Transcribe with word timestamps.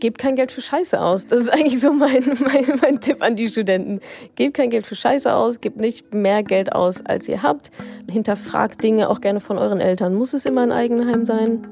gebt 0.00 0.18
kein 0.18 0.36
Geld 0.36 0.52
für 0.52 0.60
Scheiße 0.60 1.00
aus. 1.00 1.26
Das 1.26 1.42
ist 1.42 1.52
eigentlich 1.52 1.80
so 1.80 1.92
mein, 1.92 2.24
mein, 2.40 2.78
mein 2.80 3.00
Tipp 3.00 3.22
an 3.22 3.36
die 3.36 3.48
Studenten. 3.48 4.00
Gebt 4.36 4.54
kein 4.54 4.70
Geld 4.70 4.86
für 4.86 4.96
Scheiße 4.96 5.32
aus, 5.32 5.60
gebt 5.60 5.78
nicht 5.78 6.14
mehr 6.14 6.42
Geld 6.42 6.72
aus, 6.72 7.04
als 7.04 7.28
ihr 7.28 7.42
habt. 7.42 7.70
Hinterfragt 8.10 8.82
Dinge 8.82 9.10
auch 9.10 9.20
gerne 9.20 9.40
von 9.40 9.58
euren 9.58 9.80
Eltern. 9.80 10.14
Muss 10.14 10.32
es 10.32 10.44
immer 10.44 10.62
ein 10.62 10.72
Eigenheim 10.72 11.24
sein? 11.24 11.66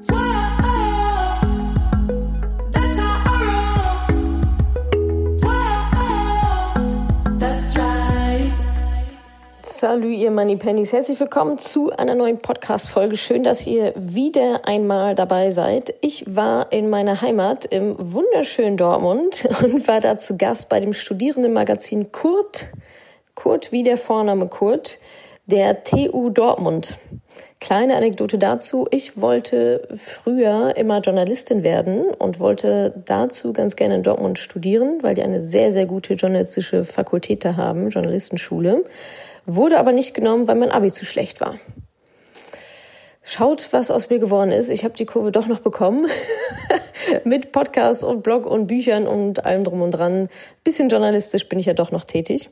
Salut, 9.79 10.05
ihr 10.05 10.31
Money 10.31 10.55
Pennies. 10.55 10.91
Herzlich 10.91 11.19
willkommen 11.19 11.59
zu 11.59 11.91
einer 11.91 12.15
neuen 12.15 12.39
Podcast-Folge. 12.39 13.15
Schön, 13.15 13.43
dass 13.43 13.67
ihr 13.67 13.93
wieder 13.95 14.61
einmal 14.63 15.13
dabei 15.13 15.51
seid. 15.51 15.93
Ich 16.01 16.23
war 16.25 16.71
in 16.71 16.89
meiner 16.89 17.21
Heimat 17.21 17.65
im 17.65 17.95
wunderschönen 17.99 18.75
Dortmund 18.75 19.47
und 19.63 19.87
war 19.87 19.99
da 20.01 20.17
zu 20.17 20.35
Gast 20.35 20.69
bei 20.69 20.79
dem 20.79 20.93
Studierendenmagazin 20.93 22.11
Kurt. 22.11 22.71
Kurt 23.35 23.71
wie 23.71 23.83
der 23.83 23.97
Vorname 23.97 24.47
Kurt, 24.47 24.97
der 25.45 25.83
TU 25.83 26.31
Dortmund. 26.31 26.97
Kleine 27.59 27.97
Anekdote 27.97 28.39
dazu. 28.39 28.87
Ich 28.89 29.21
wollte 29.21 29.87
früher 29.95 30.75
immer 30.75 31.01
Journalistin 31.01 31.61
werden 31.61 32.05
und 32.17 32.39
wollte 32.39 32.95
dazu 33.05 33.53
ganz 33.53 33.75
gerne 33.75 33.97
in 33.97 34.03
Dortmund 34.03 34.39
studieren, 34.39 35.03
weil 35.03 35.13
die 35.13 35.21
eine 35.21 35.39
sehr, 35.39 35.71
sehr 35.71 35.85
gute 35.85 36.15
journalistische 36.15 36.83
Fakultät 36.83 37.45
da 37.45 37.57
haben, 37.57 37.91
Journalistenschule 37.91 38.83
wurde 39.47 39.79
aber 39.79 39.93
nicht 39.93 40.13
genommen, 40.13 40.47
weil 40.47 40.55
mein 40.55 40.71
Abi 40.71 40.91
zu 40.91 41.05
schlecht 41.05 41.41
war. 41.41 41.55
Schaut, 43.23 43.69
was 43.73 43.91
aus 43.91 44.09
mir 44.09 44.19
geworden 44.19 44.51
ist. 44.51 44.69
Ich 44.69 44.85
habe 44.85 44.93
die 44.93 45.05
Kurve 45.05 45.31
doch 45.31 45.47
noch 45.47 45.59
bekommen. 45.59 46.07
Mit 47.23 47.51
Podcast 47.51 48.03
und 48.03 48.23
Blog 48.23 48.45
und 48.45 48.67
Büchern 48.67 49.07
und 49.07 49.45
allem 49.45 49.63
drum 49.63 49.81
und 49.81 49.91
dran. 49.91 50.29
Bisschen 50.63 50.87
journalistisch 50.87 51.49
bin 51.49 51.59
ich 51.59 51.65
ja 51.65 51.73
doch 51.73 51.91
noch 51.91 52.05
tätig. 52.05 52.49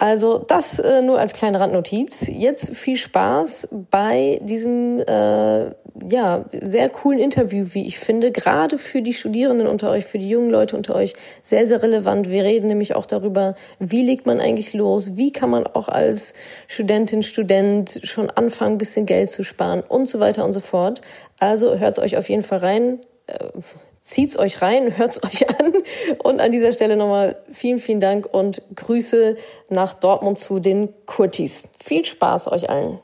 Also 0.00 0.38
das 0.38 0.78
äh, 0.78 1.02
nur 1.02 1.18
als 1.18 1.32
kleine 1.32 1.58
Randnotiz. 1.58 2.28
Jetzt 2.32 2.76
viel 2.76 2.96
Spaß 2.96 3.68
bei 3.90 4.38
diesem 4.44 5.00
äh, 5.00 5.70
ja 6.08 6.44
sehr 6.52 6.88
coolen 6.88 7.18
Interview, 7.18 7.66
wie 7.72 7.84
ich 7.84 7.98
finde, 7.98 8.30
gerade 8.30 8.78
für 8.78 9.02
die 9.02 9.12
Studierenden 9.12 9.66
unter 9.66 9.90
euch, 9.90 10.04
für 10.04 10.18
die 10.18 10.28
jungen 10.28 10.50
Leute 10.50 10.76
unter 10.76 10.94
euch 10.94 11.14
sehr 11.42 11.66
sehr 11.66 11.82
relevant. 11.82 12.30
Wir 12.30 12.44
reden 12.44 12.68
nämlich 12.68 12.94
auch 12.94 13.06
darüber, 13.06 13.56
wie 13.80 14.02
legt 14.02 14.24
man 14.24 14.38
eigentlich 14.38 14.72
los, 14.72 15.16
wie 15.16 15.32
kann 15.32 15.50
man 15.50 15.66
auch 15.66 15.88
als 15.88 16.34
Studentin, 16.68 17.24
Student 17.24 18.00
schon 18.04 18.30
anfangen, 18.30 18.76
ein 18.76 18.78
bisschen 18.78 19.04
Geld 19.04 19.30
zu 19.30 19.42
sparen 19.42 19.80
und 19.80 20.06
so 20.06 20.20
weiter 20.20 20.44
und 20.44 20.52
so 20.52 20.60
fort. 20.60 21.00
Also 21.40 21.76
hört's 21.76 21.98
euch 21.98 22.16
auf 22.16 22.28
jeden 22.28 22.44
Fall 22.44 22.58
rein. 22.58 23.00
Äh, 23.26 23.48
zieht's 24.08 24.38
euch 24.38 24.62
rein, 24.62 24.96
hört's 24.96 25.22
euch 25.22 25.48
an. 25.60 25.72
Und 26.22 26.40
an 26.40 26.52
dieser 26.52 26.72
Stelle 26.72 26.96
nochmal 26.96 27.36
vielen, 27.52 27.78
vielen 27.78 28.00
Dank 28.00 28.26
und 28.26 28.62
Grüße 28.74 29.36
nach 29.68 29.94
Dortmund 29.94 30.38
zu 30.38 30.58
den 30.60 30.88
Kurtis. 31.06 31.64
Viel 31.82 32.04
Spaß 32.04 32.50
euch 32.50 32.68
allen. 32.70 32.98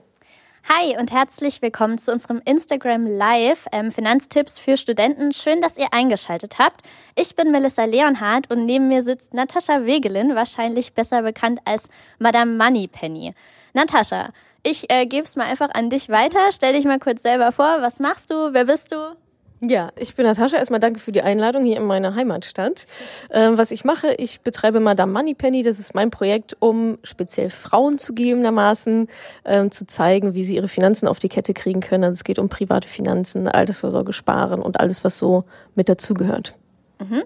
Hi 0.67 0.97
und 0.99 1.13
herzlich 1.13 1.61
willkommen 1.61 1.99
zu 1.99 2.11
unserem 2.11 2.41
Instagram 2.43 3.07
Live 3.07 3.67
ähm, 3.71 3.93
Finanztipps 3.93 4.59
für 4.59 4.79
Studenten. 4.79 5.33
Schön, 5.33 5.61
dass 5.61 5.77
ihr 5.77 5.93
eingeschaltet 5.93 6.59
habt. 6.59 6.81
Ich 7.17 7.37
bin 7.37 7.51
Melissa 7.51 7.85
Leonhardt 7.85 8.51
und 8.51 8.65
neben 8.65 8.89
mir 8.89 9.03
sitzt 9.03 9.35
Natascha 9.35 9.85
Wegelin, 9.85 10.35
wahrscheinlich 10.35 10.95
besser 10.95 11.21
bekannt 11.21 11.61
als 11.67 11.91
Madame 12.19 12.57
Moneypenny. 12.57 13.35
Natascha, 13.75 14.31
ich 14.63 14.89
äh, 14.89 15.05
gebe 15.05 15.25
es 15.25 15.37
mal 15.37 15.45
einfach 15.45 15.69
an 15.75 15.91
dich 15.91 16.09
weiter. 16.09 16.51
Stell 16.51 16.73
dich 16.73 16.87
mal 16.87 16.99
kurz 16.99 17.21
selber 17.21 17.53
vor. 17.53 17.83
Was 17.83 18.01
machst 18.01 18.31
du? 18.31 18.55
Wer 18.55 18.65
bist 18.65 18.91
du? 18.91 19.15
Ja, 19.67 19.91
ich 19.97 20.15
bin 20.15 20.27
Natascha. 20.27 20.57
Erstmal 20.57 20.81
danke 20.81 21.01
für 21.01 21.13
die 21.13 21.23
Einladung 21.23 21.65
hier 21.65 21.77
in 21.77 21.85
meiner 21.85 22.15
Heimatstadt. 22.15 22.87
Ähm, 23.31 23.57
was 23.57 23.71
ich 23.71 23.85
mache, 23.85 24.15
ich 24.15 24.41
betreibe 24.41 24.81
Madame 24.81 25.13
Moneypenny. 25.13 25.63
Das 25.63 25.79
ist 25.79 25.95
mein 25.95 26.11
Projekt, 26.11 26.57
um 26.59 26.99
speziell 27.03 27.51
Frauen 27.51 27.99
zugegebenermaßen 27.99 29.09
ähm, 29.45 29.71
zu 29.71 29.87
zeigen, 29.87 30.35
wie 30.35 30.45
sie 30.45 30.57
ihre 30.57 30.69
Finanzen 30.69 31.09
auf 31.09 31.19
die 31.19 31.29
Kette 31.29 31.55
kriegen 31.55 31.81
können. 31.81 32.05
Also 32.05 32.15
es 32.15 32.25
geht 32.25 32.39
um 32.39 32.49
private 32.49 32.89
Finanzen, 32.89 33.49
Altersvorsorge, 33.49 34.13
Sparen 34.13 34.61
und 34.61 34.81
alles, 34.81 35.05
was 35.05 35.19
so 35.19 35.45
mit 35.75 35.89
dazugehört. 35.89 36.59
Mhm. 36.99 37.23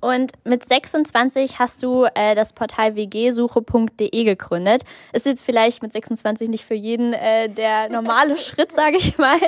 Und 0.00 0.32
mit 0.44 0.66
26 0.66 1.58
hast 1.58 1.82
du 1.82 2.04
äh, 2.14 2.34
das 2.34 2.52
Portal 2.52 2.96
wgsuche.de 2.96 4.24
gegründet. 4.24 4.82
Ist 5.12 5.26
jetzt 5.26 5.44
vielleicht 5.44 5.82
mit 5.82 5.92
26 5.92 6.48
nicht 6.48 6.64
für 6.64 6.74
jeden 6.74 7.12
äh, 7.12 7.48
der 7.48 7.90
normale 7.90 8.38
Schritt, 8.38 8.72
sage 8.72 8.96
ich 8.96 9.18
mal. 9.18 9.38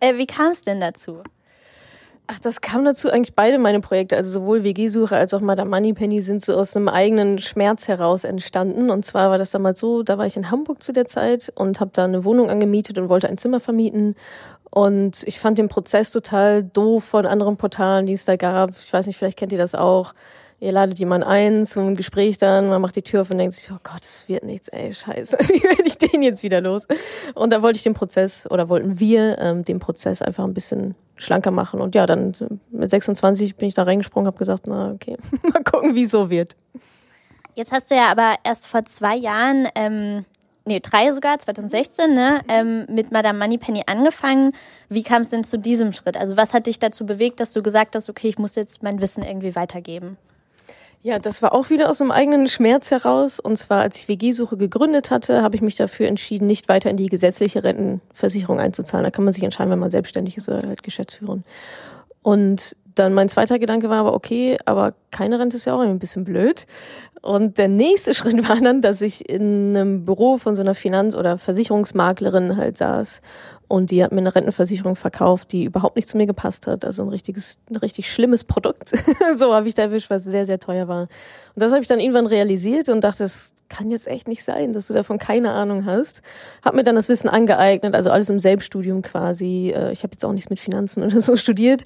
Äh, 0.00 0.16
wie 0.16 0.26
kam 0.26 0.52
es 0.52 0.62
denn 0.62 0.80
dazu? 0.80 1.22
Ach, 2.30 2.38
das 2.38 2.60
kam 2.60 2.84
dazu 2.84 3.10
eigentlich 3.10 3.34
beide 3.34 3.58
meine 3.58 3.80
Projekte, 3.80 4.14
also 4.14 4.30
sowohl 4.30 4.62
WG-Suche 4.62 5.16
als 5.16 5.32
auch 5.32 5.40
Madame 5.40 5.70
Moneypenny 5.70 6.20
sind 6.20 6.42
so 6.42 6.54
aus 6.56 6.76
einem 6.76 6.88
eigenen 6.88 7.38
Schmerz 7.38 7.88
heraus 7.88 8.24
entstanden. 8.24 8.90
Und 8.90 9.06
zwar 9.06 9.30
war 9.30 9.38
das 9.38 9.50
damals 9.50 9.78
so, 9.78 10.02
da 10.02 10.18
war 10.18 10.26
ich 10.26 10.36
in 10.36 10.50
Hamburg 10.50 10.82
zu 10.82 10.92
der 10.92 11.06
Zeit 11.06 11.50
und 11.54 11.80
habe 11.80 11.90
da 11.94 12.04
eine 12.04 12.26
Wohnung 12.26 12.50
angemietet 12.50 12.98
und 12.98 13.08
wollte 13.08 13.30
ein 13.30 13.38
Zimmer 13.38 13.60
vermieten. 13.60 14.14
Und 14.70 15.22
ich 15.26 15.40
fand 15.40 15.56
den 15.56 15.68
Prozess 15.68 16.10
total 16.10 16.64
doof 16.64 17.04
von 17.04 17.24
anderen 17.24 17.56
Portalen, 17.56 18.04
die 18.04 18.12
es 18.12 18.26
da 18.26 18.36
gab. 18.36 18.72
Ich 18.72 18.92
weiß 18.92 19.06
nicht, 19.06 19.16
vielleicht 19.16 19.38
kennt 19.38 19.52
ihr 19.52 19.58
das 19.58 19.74
auch 19.74 20.12
ihr 20.60 20.72
ladet 20.72 20.98
jemanden 20.98 21.26
ein 21.26 21.66
zum 21.66 21.94
Gespräch 21.94 22.38
dann, 22.38 22.68
man 22.68 22.82
macht 22.82 22.96
die 22.96 23.02
Tür 23.02 23.22
auf 23.22 23.30
und 23.30 23.38
denkt 23.38 23.54
sich, 23.54 23.70
oh 23.70 23.78
Gott, 23.82 24.02
es 24.02 24.28
wird 24.28 24.44
nichts, 24.44 24.68
ey, 24.68 24.92
scheiße, 24.92 25.38
wie 25.48 25.62
werde 25.62 25.84
ich 25.84 25.98
den 25.98 26.22
jetzt 26.22 26.42
wieder 26.42 26.60
los? 26.60 26.86
Und 27.34 27.52
da 27.52 27.62
wollte 27.62 27.76
ich 27.76 27.82
den 27.82 27.94
Prozess, 27.94 28.50
oder 28.50 28.68
wollten 28.68 28.98
wir 28.98 29.38
ähm, 29.38 29.64
den 29.64 29.78
Prozess 29.78 30.22
einfach 30.22 30.44
ein 30.44 30.54
bisschen 30.54 30.94
schlanker 31.16 31.50
machen. 31.50 31.80
Und 31.80 31.94
ja, 31.94 32.06
dann 32.06 32.32
mit 32.70 32.90
26 32.90 33.56
bin 33.56 33.68
ich 33.68 33.74
da 33.74 33.84
reingesprungen, 33.84 34.26
habe 34.26 34.38
gesagt, 34.38 34.66
na 34.66 34.92
okay, 34.92 35.16
mal 35.42 35.62
gucken, 35.62 35.94
wie 35.94 36.02
es 36.02 36.10
so 36.10 36.30
wird. 36.30 36.56
Jetzt 37.54 37.72
hast 37.72 37.90
du 37.90 37.96
ja 37.96 38.06
aber 38.10 38.36
erst 38.44 38.68
vor 38.68 38.84
zwei 38.84 39.16
Jahren, 39.16 39.66
ähm, 39.74 40.24
nee, 40.64 40.78
drei 40.78 41.10
sogar, 41.10 41.38
2016, 41.38 42.14
ne, 42.14 42.42
ähm, 42.48 42.86
mit 42.88 43.10
Madame 43.10 43.38
Moneypenny 43.38 43.82
angefangen. 43.86 44.52
Wie 44.88 45.02
kam 45.02 45.22
es 45.22 45.28
denn 45.28 45.42
zu 45.42 45.58
diesem 45.58 45.92
Schritt? 45.92 46.16
Also 46.16 46.36
was 46.36 46.54
hat 46.54 46.66
dich 46.66 46.78
dazu 46.78 47.04
bewegt, 47.04 47.40
dass 47.40 47.52
du 47.52 47.62
gesagt 47.62 47.96
hast, 47.96 48.08
okay, 48.08 48.28
ich 48.28 48.38
muss 48.38 48.54
jetzt 48.54 48.82
mein 48.84 49.00
Wissen 49.00 49.24
irgendwie 49.24 49.56
weitergeben? 49.56 50.18
Ja, 51.02 51.18
das 51.18 51.42
war 51.42 51.52
auch 51.52 51.70
wieder 51.70 51.88
aus 51.88 52.00
einem 52.00 52.10
eigenen 52.10 52.48
Schmerz 52.48 52.90
heraus. 52.90 53.38
Und 53.38 53.56
zwar, 53.56 53.80
als 53.80 53.98
ich 53.98 54.08
WG-Suche 54.08 54.56
gegründet 54.56 55.10
hatte, 55.10 55.42
habe 55.42 55.54
ich 55.54 55.62
mich 55.62 55.76
dafür 55.76 56.08
entschieden, 56.08 56.46
nicht 56.46 56.68
weiter 56.68 56.90
in 56.90 56.96
die 56.96 57.06
gesetzliche 57.06 57.62
Rentenversicherung 57.62 58.58
einzuzahlen. 58.58 59.04
Da 59.04 59.10
kann 59.10 59.24
man 59.24 59.32
sich 59.32 59.44
entscheiden, 59.44 59.70
wenn 59.70 59.78
man 59.78 59.90
selbstständig 59.90 60.36
ist 60.36 60.48
oder 60.48 60.66
halt 60.66 60.82
Geschäftsführer. 60.82 61.38
Und 62.22 62.76
dann 62.98 63.14
mein 63.14 63.28
zweiter 63.28 63.58
Gedanke 63.58 63.88
war 63.88 63.98
aber, 63.98 64.14
okay, 64.14 64.58
aber 64.64 64.94
keine 65.10 65.38
Rente 65.38 65.56
ist 65.56 65.64
ja 65.64 65.74
auch 65.74 65.80
ein 65.80 65.98
bisschen 65.98 66.24
blöd. 66.24 66.66
Und 67.22 67.58
der 67.58 67.68
nächste 67.68 68.14
Schritt 68.14 68.48
war 68.48 68.60
dann, 68.60 68.80
dass 68.80 69.00
ich 69.00 69.28
in 69.28 69.76
einem 69.76 70.04
Büro 70.04 70.38
von 70.38 70.56
so 70.56 70.62
einer 70.62 70.74
Finanz- 70.74 71.14
oder 71.14 71.38
Versicherungsmaklerin 71.38 72.56
halt 72.56 72.76
saß 72.76 73.20
und 73.68 73.90
die 73.90 74.02
hat 74.02 74.12
mir 74.12 74.18
eine 74.18 74.34
Rentenversicherung 74.34 74.96
verkauft, 74.96 75.52
die 75.52 75.64
überhaupt 75.64 75.96
nicht 75.96 76.08
zu 76.08 76.16
mir 76.16 76.26
gepasst 76.26 76.66
hat. 76.66 76.86
Also 76.86 77.02
ein 77.02 77.10
richtiges, 77.10 77.58
ein 77.70 77.76
richtig 77.76 78.10
schlimmes 78.10 78.42
Produkt. 78.42 78.94
so 79.36 79.54
habe 79.54 79.68
ich 79.68 79.74
da 79.74 79.82
erwischt, 79.82 80.08
was 80.08 80.24
sehr, 80.24 80.46
sehr 80.46 80.58
teuer 80.58 80.88
war. 80.88 81.02
Und 81.02 81.08
das 81.54 81.72
habe 81.72 81.82
ich 81.82 81.88
dann 81.88 82.00
irgendwann 82.00 82.26
realisiert 82.26 82.88
und 82.88 83.02
dachte, 83.02 83.24
das 83.24 83.52
kann 83.68 83.90
jetzt 83.90 84.08
echt 84.08 84.26
nicht 84.26 84.42
sein, 84.42 84.72
dass 84.72 84.86
du 84.86 84.94
davon 84.94 85.18
keine 85.18 85.52
Ahnung 85.52 85.84
hast. 85.84 86.22
Hab 86.64 86.74
mir 86.74 86.82
dann 86.82 86.96
das 86.96 87.10
Wissen 87.10 87.28
angeeignet, 87.28 87.94
also 87.94 88.10
alles 88.10 88.30
im 88.30 88.38
Selbststudium 88.38 89.02
quasi. 89.02 89.74
Äh, 89.76 89.92
ich 89.92 90.02
habe 90.02 90.12
jetzt 90.14 90.24
auch 90.24 90.32
nichts 90.32 90.48
mit 90.48 90.58
Finanzen 90.58 91.02
oder 91.02 91.20
so 91.20 91.36
studiert. 91.36 91.84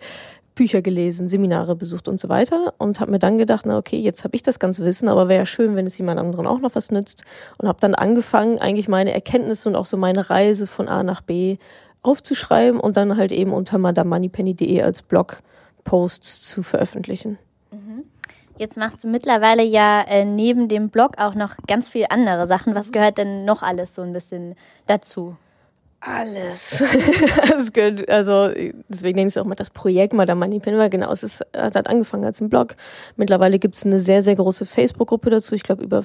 Bücher 0.55 0.83
gelesen, 0.83 1.29
Seminare 1.29 1.75
besucht 1.77 2.09
und 2.09 2.21
so 2.21 2.29
weiter 2.29 2.75
und 2.79 3.01
habe 3.01 3.11
mir 3.11 3.19
dann 3.19 3.39
gedacht, 3.39 3.65
na 3.67 3.79
okay, 3.79 3.99
jetzt 3.99 4.25
habe 4.25 4.37
ich 4.37 4.43
das 4.43 4.59
ganze 4.59 4.85
Wissen, 4.85 5.09
aber 5.09 5.29
wäre 5.29 5.41
ja 5.41 5.47
schön, 5.47 5.77
wenn 5.77 5.87
es 5.87 5.97
jemand 5.97 6.21
anderen 6.21 6.47
auch 6.47 6.59
noch 6.59 6.75
was 6.75 6.91
nützt 6.91 7.25
und 7.59 7.69
habe 7.69 7.79
dann 7.81 7.95
angefangen, 7.95 8.59
eigentlich 8.59 8.89
meine 8.89 9.13
Erkenntnisse 9.13 9.69
und 9.69 9.77
auch 9.77 9.87
so 9.87 9.97
meine 9.97 10.29
Reise 10.29 10.67
von 10.67 10.89
A 10.89 11.03
nach 11.03 11.23
B 11.23 11.57
aufzuschreiben 12.03 12.81
und 12.81 12.97
dann 12.97 13.17
halt 13.17 13.33
eben 13.33 13.53
unter 13.53 13.79
madamoneypenny.de 13.79 14.83
als 14.83 15.03
Blogposts 15.03 16.49
zu 16.49 16.63
veröffentlichen. 16.63 17.39
Mhm. 17.71 18.05
Jetzt 18.59 18.77
machst 18.77 19.03
du 19.03 19.09
mittlerweile 19.09 19.63
ja 19.63 20.03
äh, 20.03 20.25
neben 20.25 20.69
dem 20.69 20.91
Blog 20.91 21.19
auch 21.19 21.35
noch 21.35 21.57
ganz 21.67 21.89
viel 21.89 22.07
andere 22.11 22.47
Sachen. 22.47 22.75
Was 22.75 22.93
gehört 22.93 23.19
denn 23.19 23.45
noch 23.45 23.63
alles 23.63 23.95
so 23.95 24.03
ein 24.03 24.13
bisschen 24.13 24.55
dazu? 24.87 25.37
Alles. 26.05 26.83
das 27.49 27.73
gehört, 27.73 28.09
also 28.11 28.51
deswegen 28.89 29.19
ich 29.19 29.27
es 29.27 29.37
auch 29.37 29.45
mal 29.45 29.55
das 29.55 29.71
Projekt 29.71 30.13
Madame 30.15 30.41
Moneypenny, 30.41 30.77
weil 30.77 30.91
genau, 30.91 31.13
es, 31.13 31.23
ist, 31.23 31.47
es 31.53 31.75
hat 31.77 31.87
angefangen 31.87 32.25
als 32.25 32.41
ein 32.41 32.51
Blog. 32.51 32.75
Mittlerweile 33.17 33.61
gibt 33.61 33.77
es 33.77 33.87
eine 33.87 34.01
sehr, 34.01 34.25
sehr 34.25 34.35
große 34.35 34.67
Facebook-Gruppe 34.67 35.31
dazu. 35.31 35.55
Ich 35.55 35.63
glaube, 35.63 35.85
über 35.85 36.05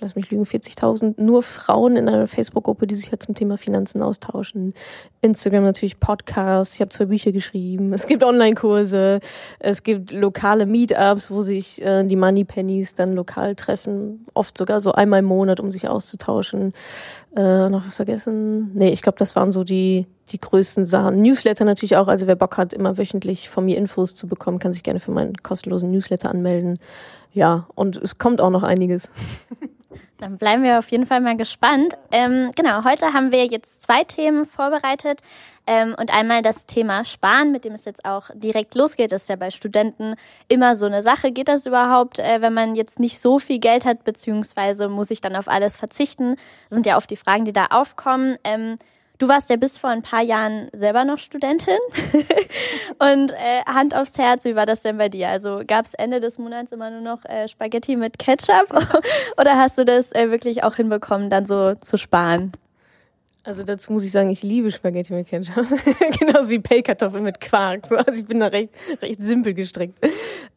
lass 0.00 0.14
mich 0.14 0.30
lügen, 0.30 0.44
40.000 0.44 1.20
nur 1.20 1.42
Frauen 1.42 1.96
in 1.96 2.08
einer 2.08 2.26
Facebook-Gruppe, 2.26 2.86
die 2.86 2.94
sich 2.94 3.10
halt 3.10 3.22
zum 3.22 3.34
Thema 3.34 3.58
Finanzen 3.58 4.02
austauschen. 4.02 4.74
Instagram 5.20 5.64
natürlich 5.64 6.00
Podcasts, 6.00 6.74
ich 6.74 6.80
habe 6.80 6.90
zwei 6.90 7.06
Bücher 7.06 7.32
geschrieben, 7.32 7.92
es 7.92 8.06
gibt 8.06 8.22
Online-Kurse, 8.22 9.20
es 9.58 9.82
gibt 9.82 10.12
lokale 10.12 10.66
Meetups, 10.66 11.30
wo 11.30 11.42
sich 11.42 11.82
äh, 11.82 12.04
die 12.04 12.16
Money 12.16 12.44
Pennies 12.44 12.94
dann 12.94 13.14
lokal 13.14 13.54
treffen, 13.54 14.26
oft 14.34 14.56
sogar 14.56 14.80
so 14.80 14.92
einmal 14.92 15.20
im 15.20 15.26
Monat, 15.26 15.60
um 15.60 15.70
sich 15.70 15.88
auszutauschen. 15.88 16.72
Äh, 17.36 17.68
noch 17.68 17.86
was 17.86 17.96
vergessen? 17.96 18.70
Nee, 18.74 18.90
ich 18.90 19.02
glaube, 19.02 19.18
das 19.18 19.36
waren 19.36 19.52
so 19.52 19.64
die, 19.64 20.06
die 20.30 20.40
größten 20.40 20.86
Sachen. 20.86 21.22
Newsletter 21.22 21.64
natürlich 21.64 21.96
auch, 21.96 22.08
also 22.08 22.26
wer 22.26 22.36
Bock 22.36 22.56
hat, 22.56 22.72
immer 22.72 22.98
wöchentlich 22.98 23.48
von 23.48 23.64
mir 23.64 23.76
Infos 23.76 24.14
zu 24.14 24.26
bekommen, 24.26 24.58
kann 24.58 24.72
sich 24.72 24.82
gerne 24.82 25.00
für 25.00 25.10
meinen 25.10 25.34
kostenlosen 25.36 25.90
Newsletter 25.90 26.30
anmelden. 26.30 26.78
Ja, 27.32 27.66
und 27.74 27.96
es 27.96 28.18
kommt 28.18 28.40
auch 28.40 28.50
noch 28.50 28.62
einiges. 28.62 29.10
Dann 30.18 30.36
bleiben 30.36 30.62
wir 30.62 30.78
auf 30.78 30.90
jeden 30.90 31.06
Fall 31.06 31.20
mal 31.20 31.36
gespannt. 31.36 31.94
Ähm, 32.10 32.50
genau, 32.56 32.84
heute 32.84 33.12
haben 33.12 33.30
wir 33.30 33.46
jetzt 33.46 33.82
zwei 33.82 34.04
Themen 34.04 34.46
vorbereitet. 34.46 35.20
Ähm, 35.66 35.94
und 35.98 36.12
einmal 36.12 36.42
das 36.42 36.66
Thema 36.66 37.04
Sparen, 37.04 37.52
mit 37.52 37.64
dem 37.64 37.74
es 37.74 37.84
jetzt 37.84 38.04
auch 38.04 38.30
direkt 38.34 38.74
losgeht. 38.74 39.12
Das 39.12 39.22
ist 39.22 39.28
ja 39.28 39.36
bei 39.36 39.50
Studenten 39.50 40.14
immer 40.48 40.74
so 40.74 40.86
eine 40.86 41.02
Sache. 41.02 41.30
Geht 41.30 41.48
das 41.48 41.66
überhaupt, 41.66 42.18
äh, 42.18 42.40
wenn 42.40 42.54
man 42.54 42.74
jetzt 42.74 42.98
nicht 42.98 43.20
so 43.20 43.38
viel 43.38 43.58
Geld 43.58 43.84
hat, 43.84 44.02
beziehungsweise 44.02 44.88
muss 44.88 45.10
ich 45.10 45.20
dann 45.20 45.36
auf 45.36 45.46
alles 45.46 45.76
verzichten? 45.76 46.36
Das 46.68 46.76
sind 46.76 46.86
ja 46.86 46.96
oft 46.96 47.10
die 47.10 47.16
Fragen, 47.16 47.44
die 47.44 47.52
da 47.52 47.66
aufkommen. 47.66 48.36
Ähm, 48.44 48.78
Du 49.18 49.26
warst 49.26 49.50
ja 49.50 49.56
bis 49.56 49.78
vor 49.78 49.90
ein 49.90 50.02
paar 50.02 50.22
Jahren 50.22 50.68
selber 50.72 51.04
noch 51.04 51.18
Studentin. 51.18 51.78
und 52.98 53.32
äh, 53.32 53.64
Hand 53.66 53.94
aufs 53.94 54.16
Herz, 54.16 54.44
wie 54.44 54.54
war 54.54 54.64
das 54.64 54.82
denn 54.82 54.96
bei 54.96 55.08
dir? 55.08 55.28
Also 55.28 55.62
gab 55.66 55.86
es 55.86 55.94
Ende 55.94 56.20
des 56.20 56.38
Monats 56.38 56.70
immer 56.70 56.90
nur 56.90 57.00
noch 57.00 57.24
äh, 57.24 57.48
Spaghetti 57.48 57.96
mit 57.96 58.20
Ketchup? 58.20 58.68
Oder 59.36 59.56
hast 59.56 59.76
du 59.76 59.84
das 59.84 60.12
äh, 60.12 60.30
wirklich 60.30 60.62
auch 60.62 60.76
hinbekommen, 60.76 61.30
dann 61.30 61.46
so 61.46 61.74
zu 61.74 61.96
sparen? 61.96 62.52
Also 63.42 63.64
dazu 63.64 63.92
muss 63.92 64.04
ich 64.04 64.12
sagen, 64.12 64.30
ich 64.30 64.42
liebe 64.42 64.70
Spaghetti 64.70 65.12
mit 65.12 65.26
Ketchup. 65.26 65.66
Genauso 66.20 66.50
wie 66.50 66.60
Pellkartoffeln 66.60 67.24
mit 67.24 67.40
Quark. 67.40 67.86
So, 67.86 67.96
also 67.96 68.20
ich 68.20 68.26
bin 68.26 68.38
da 68.38 68.46
recht, 68.46 68.70
recht 69.02 69.20
simpel 69.20 69.54
gestrickt. 69.54 69.98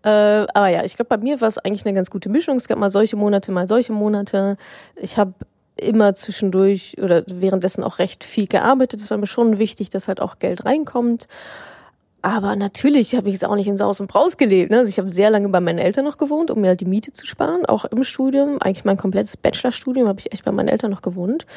Äh, 0.04 0.10
aber 0.54 0.68
ja, 0.68 0.84
ich 0.84 0.96
glaube, 0.96 1.10
bei 1.10 1.18
mir 1.18 1.42
war 1.42 1.48
es 1.48 1.58
eigentlich 1.58 1.86
eine 1.86 1.96
ganz 1.96 2.12
gute 2.12 2.30
Mischung. 2.30 2.58
Es 2.58 2.68
gab 2.68 2.78
mal 2.78 2.92
solche 2.92 3.16
Monate, 3.16 3.52
mal 3.52 3.68
solche 3.68 3.94
Monate. 3.94 4.58
Ich 4.98 5.18
habe 5.18 5.34
immer 5.82 6.16
zwischendurch 6.16 6.98
oder 7.02 7.24
währenddessen 7.28 7.84
auch 7.84 8.00
recht 8.00 8.24
viel 8.24 8.48
gearbeitet. 8.48 9.02
Es 9.02 9.10
war 9.10 9.18
mir 9.18 9.28
schon 9.28 9.58
wichtig, 9.58 9.90
dass 9.90 10.08
halt 10.08 10.22
auch 10.22 10.40
Geld 10.40 10.66
reinkommt. 10.66 11.28
Aber 12.24 12.56
natürlich 12.56 13.16
habe 13.16 13.30
ich 13.30 13.34
jetzt 13.34 13.46
auch 13.46 13.56
nicht 13.56 13.68
in 13.68 13.78
Saus 13.78 14.00
und 14.00 14.06
Braus 14.06 14.38
gelebt. 14.38 14.70
Ne? 14.70 14.80
Also 14.80 14.90
ich 14.90 15.00
habe 15.00 15.10
sehr 15.10 15.32
lange 15.32 15.50
bei 15.50 15.60
meinen 15.60 15.80
Eltern 15.80 16.06
noch 16.06 16.18
gewohnt, 16.18 16.52
um 16.52 16.62
mir 16.62 16.68
halt 16.70 16.82
die 16.82 16.86
Miete 16.86 17.14
zu 17.14 17.26
sparen, 17.26 17.66
auch 17.66 17.84
im 17.86 18.04
Studium. 18.04 18.62
Eigentlich 18.62 18.86
mein 18.86 18.98
komplettes 18.98 19.38
Bachelorstudium 19.38 20.08
habe 20.08 20.20
ich 20.20 20.32
echt 20.32 20.46
bei 20.46 20.52
meinen 20.52 20.68
Eltern 20.68 20.92
noch 20.92 21.02
gewohnt. 21.02 21.48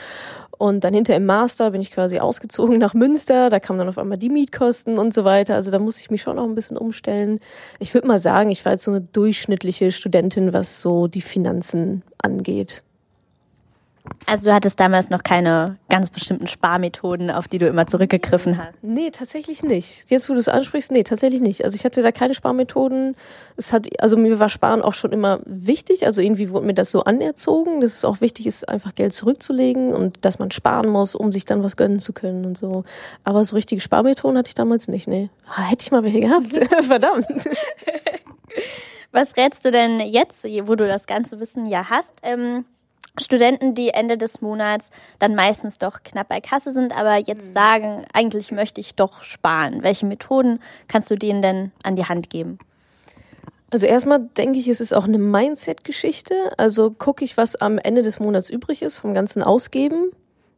Und 0.56 0.84
dann 0.84 0.94
hinter 0.94 1.16
im 1.16 1.26
Master 1.26 1.72
bin 1.72 1.82
ich 1.82 1.90
quasi 1.90 2.18
ausgezogen 2.18 2.78
nach 2.78 2.94
Münster. 2.94 3.50
Da 3.50 3.60
kamen 3.60 3.78
dann 3.78 3.88
auf 3.90 3.98
einmal 3.98 4.16
die 4.16 4.30
Mietkosten 4.30 4.98
und 4.98 5.12
so 5.12 5.24
weiter. 5.24 5.54
Also 5.54 5.70
da 5.70 5.78
muss 5.78 5.98
ich 6.00 6.10
mich 6.10 6.22
schon 6.22 6.38
auch 6.38 6.44
ein 6.44 6.54
bisschen 6.54 6.78
umstellen. 6.78 7.40
Ich 7.78 7.92
würde 7.92 8.08
mal 8.08 8.18
sagen, 8.18 8.50
ich 8.50 8.64
war 8.64 8.72
jetzt 8.72 8.84
so 8.84 8.90
eine 8.90 9.02
durchschnittliche 9.02 9.92
Studentin, 9.92 10.54
was 10.54 10.80
so 10.80 11.08
die 11.08 11.20
Finanzen 11.20 12.02
angeht. 12.16 12.80
Also 14.26 14.50
du 14.50 14.54
hattest 14.54 14.80
damals 14.80 15.08
noch 15.08 15.22
keine 15.22 15.78
ganz 15.88 16.10
bestimmten 16.10 16.46
Sparmethoden, 16.46 17.30
auf 17.30 17.48
die 17.48 17.56
du 17.56 17.66
immer 17.66 17.86
zurückgegriffen 17.86 18.58
hast? 18.58 18.82
Nee, 18.82 19.10
tatsächlich 19.10 19.62
nicht. 19.62 20.10
Jetzt, 20.10 20.28
wo 20.28 20.34
du 20.34 20.40
es 20.40 20.48
ansprichst, 20.48 20.92
nee, 20.92 21.02
tatsächlich 21.04 21.40
nicht. 21.40 21.64
Also 21.64 21.74
ich 21.74 21.84
hatte 21.84 22.02
da 22.02 22.12
keine 22.12 22.34
Sparmethoden. 22.34 23.16
Es 23.56 23.72
hat, 23.72 23.88
also 24.02 24.18
mir 24.18 24.38
war 24.38 24.50
Sparen 24.50 24.82
auch 24.82 24.92
schon 24.92 25.12
immer 25.12 25.40
wichtig. 25.46 26.04
Also 26.04 26.20
irgendwie 26.20 26.50
wurde 26.50 26.66
mir 26.66 26.74
das 26.74 26.90
so 26.90 27.04
anerzogen, 27.04 27.80
dass 27.80 27.94
es 27.94 28.04
auch 28.04 28.20
wichtig 28.20 28.46
ist, 28.46 28.68
einfach 28.68 28.94
Geld 28.94 29.14
zurückzulegen 29.14 29.94
und 29.94 30.22
dass 30.24 30.38
man 30.38 30.50
sparen 30.50 30.90
muss, 30.90 31.14
um 31.14 31.32
sich 31.32 31.46
dann 31.46 31.62
was 31.62 31.76
gönnen 31.76 31.98
zu 31.98 32.12
können 32.12 32.44
und 32.44 32.58
so. 32.58 32.84
Aber 33.24 33.42
so 33.44 33.56
richtige 33.56 33.80
Sparmethoden 33.80 34.36
hatte 34.36 34.48
ich 34.48 34.54
damals 34.54 34.86
nicht, 34.88 35.08
nee. 35.08 35.30
Ah, 35.48 35.62
hätte 35.62 35.84
ich 35.84 35.92
mal 35.92 36.02
welche 36.02 36.20
gehabt. 36.20 36.52
Verdammt. 36.84 37.48
Was 39.12 39.36
rätst 39.36 39.64
du 39.64 39.70
denn 39.70 40.00
jetzt, 40.00 40.44
wo 40.44 40.74
du 40.74 40.86
das 40.86 41.06
ganze 41.06 41.40
Wissen 41.40 41.66
ja 41.66 41.88
hast? 41.88 42.14
Ähm 42.22 42.64
Studenten, 43.20 43.74
die 43.74 43.90
Ende 43.90 44.18
des 44.18 44.40
Monats 44.40 44.90
dann 45.20 45.36
meistens 45.36 45.78
doch 45.78 46.02
knapp 46.02 46.28
bei 46.28 46.40
Kasse 46.40 46.72
sind, 46.72 46.96
aber 46.96 47.16
jetzt 47.16 47.50
mhm. 47.50 47.52
sagen, 47.52 48.06
eigentlich 48.12 48.50
möchte 48.50 48.80
ich 48.80 48.96
doch 48.96 49.22
sparen. 49.22 49.82
Welche 49.82 50.06
Methoden 50.06 50.60
kannst 50.88 51.10
du 51.10 51.16
denen 51.16 51.40
denn 51.40 51.72
an 51.84 51.94
die 51.94 52.06
Hand 52.06 52.28
geben? 52.28 52.58
Also 53.70 53.86
erstmal 53.86 54.20
denke 54.36 54.58
ich, 54.58 54.68
es 54.68 54.80
ist 54.80 54.92
auch 54.92 55.04
eine 55.04 55.18
Mindset-Geschichte. 55.18 56.34
Also 56.58 56.90
gucke 56.90 57.24
ich, 57.24 57.36
was 57.36 57.56
am 57.56 57.78
Ende 57.78 58.02
des 58.02 58.20
Monats 58.20 58.50
übrig 58.50 58.82
ist 58.82 58.96
vom 58.96 59.14
ganzen 59.14 59.42
Ausgeben 59.42 60.10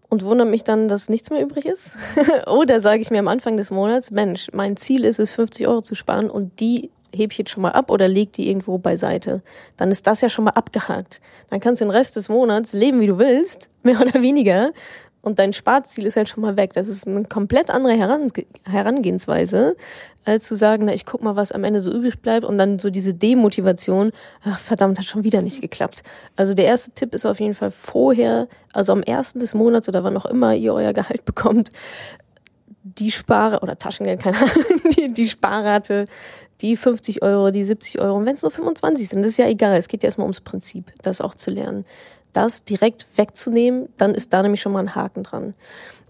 und 0.09 0.25
wundere 0.25 0.49
mich 0.49 0.65
dann, 0.65 0.89
dass 0.89 1.09
nichts 1.09 1.31
mehr 1.31 1.43
übrig 1.43 1.67
ist. 1.67 1.97
Oder 2.47 2.81
sage 2.81 3.03
ich 3.03 3.11
mir 3.11 3.19
am 3.19 3.29
Anfang 3.29 3.57
des 3.57 3.71
Monats, 3.71 4.11
Mensch, 4.11 4.49
mein 4.53 4.77
Ziel 4.77 5.05
ist 5.05 5.19
es, 5.19 5.33
50 5.33 5.67
Euro 5.67 5.83
zu 5.83 5.95
sparen 5.95 6.31
und 6.31 6.61
die 6.61 6.91
heb 7.15 7.33
ich 7.33 7.39
jetzt 7.39 7.51
schon 7.51 7.63
mal 7.63 7.73
ab 7.73 7.91
oder 7.91 8.09
leg 8.09 8.33
die 8.33 8.49
irgendwo 8.49 8.79
beiseite. 8.79 9.43
Dann 9.77 9.91
ist 9.91 10.07
das 10.07 10.21
ja 10.21 10.29
schon 10.29 10.45
mal 10.45 10.53
abgehakt. 10.53 11.21
Dann 11.51 11.61
kannst 11.61 11.81
du 11.81 11.87
den 11.87 11.91
Rest 11.91 12.17
des 12.17 12.29
Monats 12.29 12.73
leben, 12.73 13.01
wie 13.01 13.07
du 13.07 13.19
willst, 13.19 13.71
mehr 13.83 14.01
oder 14.01 14.21
weniger. 14.23 14.73
Und 15.27 15.41
dein 15.41 15.53
Sparziel 15.53 16.07
ist 16.07 16.17
halt 16.17 16.29
schon 16.29 16.43
mal 16.43 16.57
weg. 16.57 16.73
Das 16.75 16.87
ist 16.87 17.05
eine 17.05 17.25
komplett 17.25 17.69
andere 17.69 17.95
Herangehensweise, 18.65 19.77
als 20.25 20.47
zu 20.47 20.55
sagen, 20.55 20.85
na, 20.85 20.95
ich 20.95 21.05
guck 21.05 21.21
mal, 21.21 21.35
was 21.35 21.51
am 21.51 21.65
Ende 21.65 21.81
so 21.81 21.91
übrig 21.91 22.21
bleibt 22.21 22.45
und 22.45 22.59
dann 22.59 22.79
so 22.79 22.91
diese 22.91 23.13
Demotivation, 23.13 24.13
ach 24.45 24.61
verdammt, 24.61 25.01
hat 25.01 25.05
schon 25.05 25.25
wieder 25.25 25.43
nicht 25.43 25.61
geklappt. 25.61 26.05
Also 26.37 26.55
der 26.55 26.67
erste 26.67 26.93
Tipp 26.93 27.13
ist 27.13 27.27
auf 27.27 27.41
jeden 27.41 27.55
Fall 27.55 27.73
vorher, 27.73 28.47
also 28.73 28.93
am 28.93 29.03
ersten 29.03 29.41
des 29.41 29.53
Monats 29.53 29.89
oder 29.89 30.05
wann 30.05 30.17
auch 30.17 30.27
immer 30.27 30.55
ihr 30.55 30.73
euer 30.73 30.93
Gehalt 30.93 31.25
bekommt, 31.25 31.71
die 32.99 33.11
Spare 33.11 33.61
oder 33.61 33.79
Taschengeld, 33.79 34.21
keine 34.21 34.37
Ahnung, 34.39 34.81
die, 34.97 35.13
die 35.13 35.27
Sparrate 35.27 36.05
die 36.63 36.77
50 36.77 37.23
Euro, 37.23 37.51
die 37.51 37.65
70 37.65 38.01
Euro. 38.01 38.17
Und 38.17 38.27
wenn 38.27 38.35
es 38.35 38.43
nur 38.43 38.51
25 38.51 39.09
sind, 39.09 39.23
das 39.23 39.33
ist 39.33 39.39
ja 39.39 39.49
egal. 39.49 39.79
Es 39.79 39.89
geht 39.89 40.03
ja 40.03 40.07
erstmal 40.07 40.25
ums 40.25 40.41
Prinzip, 40.41 40.93
das 41.03 41.21
auch 41.21 41.35
zu 41.35 41.51
lernen. 41.51 41.85
Das 42.33 42.65
direkt 42.65 43.07
wegzunehmen, 43.15 43.89
dann 43.97 44.15
ist 44.15 44.33
da 44.33 44.43
nämlich 44.43 44.61
schon 44.61 44.73
mal 44.73 44.81
ein 44.81 44.95
Haken 44.95 45.23
dran. 45.23 45.55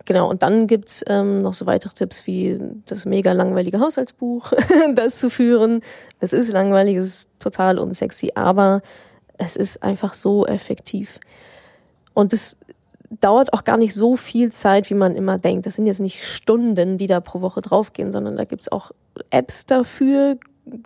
Genau, 0.05 0.31
und 0.31 0.45
dann 0.45 0.69
gibt's 0.69 1.05
ähm, 1.09 1.43
noch 1.43 1.55
so 1.55 1.67
weitere 1.67 1.93
Tipps 1.93 2.29
wie 2.29 2.61
das 2.87 3.07
mega 3.07 3.33
langweilige 3.33 3.81
Haushaltsbuch, 3.81 4.53
das 4.95 5.17
zu 5.17 5.31
führen. 5.31 5.81
Es 6.21 6.33
ist 6.33 6.53
langweilig, 6.53 6.97
es 6.97 7.07
ist 7.07 7.29
total 7.41 7.79
unsexy, 7.81 8.31
aber 8.37 8.83
es 9.37 9.57
ist 9.57 9.83
einfach 9.83 10.15
so 10.15 10.47
effektiv. 10.47 11.19
Und 12.15 12.33
es 12.33 12.57
dauert 13.11 13.53
auch 13.53 13.65
gar 13.65 13.77
nicht 13.77 13.95
so 13.95 14.17
viel 14.17 14.51
Zeit, 14.51 14.91
wie 14.91 14.95
man 14.95 15.17
immer 15.17 15.39
denkt. 15.39 15.67
Das 15.67 15.77
sind 15.77 15.87
jetzt 15.87 16.01
nicht 16.01 16.25
Stunden, 16.25 16.99
die 16.99 17.07
da 17.07 17.21
pro 17.21 17.41
Woche 17.41 17.61
draufgehen, 17.61 18.11
sondern 18.11 18.37
da 18.37 18.45
gibt's 18.45 18.71
auch 18.71 18.91
Apps 19.31 19.67
dafür. 19.67 20.39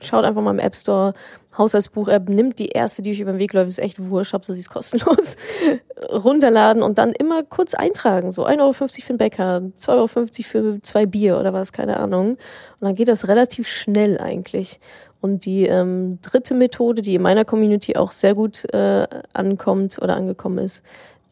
Schaut 0.02 0.24
einfach 0.24 0.42
mal 0.42 0.50
im 0.50 0.58
App 0.58 0.76
Store, 0.76 1.14
Haushaltsbuch-App, 1.56 2.28
nimmt 2.28 2.58
die 2.58 2.68
erste, 2.68 3.00
die 3.02 3.12
euch 3.12 3.20
über 3.20 3.32
den 3.32 3.38
Weg 3.38 3.54
läuft, 3.54 3.70
ist 3.70 3.78
echt 3.78 3.98
wurscht, 3.98 4.34
Hauptsache 4.34 4.54
sie 4.54 4.60
ist 4.60 4.68
kostenlos, 4.68 5.36
runterladen 6.12 6.82
und 6.82 6.98
dann 6.98 7.12
immer 7.12 7.42
kurz 7.42 7.74
eintragen. 7.74 8.30
So 8.30 8.46
1,50 8.46 8.60
Euro 8.60 8.72
für 8.72 8.88
den 8.88 9.18
Bäcker, 9.18 9.62
2,50 9.78 9.88
Euro 9.88 10.06
für 10.06 10.82
zwei 10.82 11.06
Bier 11.06 11.38
oder 11.38 11.54
was, 11.54 11.72
keine 11.72 11.98
Ahnung. 11.98 12.32
Und 12.32 12.38
dann 12.80 12.94
geht 12.94 13.08
das 13.08 13.26
relativ 13.26 13.68
schnell 13.68 14.18
eigentlich. 14.18 14.80
Und 15.20 15.44
die 15.44 15.66
ähm, 15.66 16.18
dritte 16.22 16.54
Methode, 16.54 17.02
die 17.02 17.14
in 17.14 17.22
meiner 17.22 17.44
Community 17.44 17.96
auch 17.96 18.12
sehr 18.12 18.34
gut 18.34 18.64
äh, 18.72 19.06
ankommt 19.32 19.98
oder 20.00 20.16
angekommen 20.16 20.58
ist, 20.58 20.82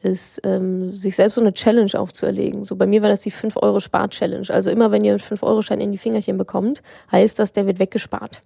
ist, 0.02 0.40
ähm, 0.44 0.92
sich 0.92 1.16
selbst 1.16 1.34
so 1.34 1.40
eine 1.40 1.52
Challenge 1.52 1.90
aufzuerlegen. 1.94 2.64
So 2.64 2.76
bei 2.76 2.86
mir 2.86 3.02
war 3.02 3.08
das 3.08 3.20
die 3.20 3.32
5-Euro-Spar-Challenge. 3.32 4.46
Also 4.50 4.70
immer 4.70 4.90
wenn 4.90 5.04
ihr 5.04 5.12
einen 5.12 5.20
5-Euro-Schein 5.20 5.80
in 5.80 5.92
die 5.92 5.98
Fingerchen 5.98 6.38
bekommt, 6.38 6.82
heißt 7.10 7.38
das, 7.38 7.52
der 7.52 7.66
wird 7.66 7.78
weggespart. 7.78 8.42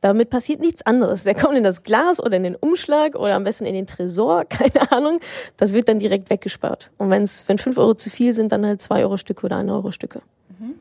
Damit 0.00 0.30
passiert 0.30 0.60
nichts 0.60 0.82
anderes. 0.82 1.24
Der 1.24 1.34
kommt 1.34 1.56
in 1.56 1.64
das 1.64 1.82
Glas 1.82 2.22
oder 2.22 2.36
in 2.36 2.42
den 2.42 2.56
Umschlag 2.56 3.14
oder 3.16 3.34
am 3.34 3.44
besten 3.44 3.66
in 3.66 3.74
den 3.74 3.86
Tresor, 3.86 4.44
keine 4.48 4.90
Ahnung. 4.90 5.20
Das 5.56 5.72
wird 5.72 5.88
dann 5.88 5.98
direkt 5.98 6.30
weggespart. 6.30 6.90
Und 6.98 7.10
wenn's, 7.10 7.44
wenn 7.46 7.58
5 7.58 7.76
Euro 7.78 7.94
zu 7.94 8.10
viel 8.10 8.32
sind, 8.34 8.52
dann 8.52 8.66
halt 8.66 8.80
2 8.80 9.02
Euro 9.02 9.16
Stücke 9.16 9.46
oder 9.46 9.56
1 9.58 9.70
Euro 9.70 9.92
Stücke. 9.92 10.22
Mhm. 10.58 10.74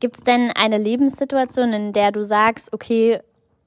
Gibt 0.00 0.18
es 0.18 0.24
denn 0.24 0.52
eine 0.54 0.78
Lebenssituation, 0.78 1.72
in 1.72 1.92
der 1.92 2.12
du 2.12 2.22
sagst, 2.22 2.72
okay, 2.72 3.20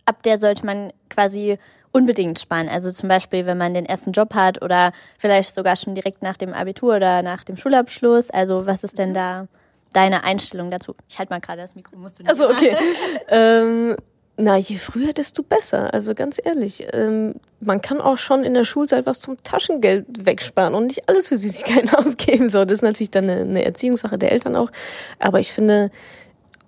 ab 0.06 0.24
der 0.24 0.38
sollte 0.38 0.66
man 0.66 0.94
quasi 1.10 1.58
unbedingt 1.92 2.40
sparen. 2.40 2.70
Also 2.70 2.92
zum 2.92 3.10
Beispiel, 3.10 3.46
wenn 3.46 3.58
man 3.58 3.74
den 3.74 3.86
ersten 3.86 4.12
Job 4.12 4.34
hat 4.34 4.62
oder 4.62 4.94
vielleicht 5.18 5.54
sogar 5.54 5.76
schon 5.76 5.96
direkt 5.96 6.22
nach 6.22 6.38
dem 6.38 6.54
Abitur 6.54 6.96
oder 6.96 7.22
nach 7.22 7.44
dem 7.44 7.58
Schulabschluss. 7.58 8.30
Also 8.30 8.66
was 8.66 8.84
ist 8.84 8.98
denn 8.98 9.10
mhm. 9.10 9.16
da 9.16 9.48
deine 9.94 10.24
Einstellung 10.24 10.72
dazu? 10.72 10.96
Ich 11.10 11.20
halte 11.20 11.34
mal 11.34 11.42
gerade 11.42 11.62
das 11.62 11.76
Mikro, 11.76 11.98
musst 11.98 12.20
du 12.20 12.24
nicht. 12.24 12.30
Also 12.30 12.50
okay. 12.50 12.76
ähm, 13.28 13.96
na, 14.38 14.58
je 14.58 14.78
früher, 14.78 15.14
desto 15.14 15.44
besser. 15.44 15.94
Also 15.94 16.16
ganz 16.16 16.40
ehrlich, 16.44 16.88
ähm, 16.94 17.36
man 17.60 17.82
kann 17.82 18.00
auch 18.00 18.18
schon 18.18 18.44
in 18.44 18.54
der 18.54 18.64
Schulzeit 18.64 19.06
was 19.06 19.20
zum 19.20 19.42
Taschengeld 19.44 20.26
wegsparen 20.26 20.74
und 20.74 20.88
nicht 20.88 21.08
alles 21.10 21.28
für 21.28 21.38
Süßigkeiten 21.38 21.90
ausgeben. 21.94 22.50
So, 22.50 22.64
das 22.64 22.76
ist 22.76 22.82
natürlich 22.82 23.12
dann 23.12 23.30
eine, 23.30 23.42
eine 23.42 23.66
Erziehungssache 23.66 24.18
der 24.18 24.32
Eltern 24.32 24.56
auch. 24.56 24.72
Aber 25.20 25.40
ich 25.40 25.52
finde, 25.52 25.92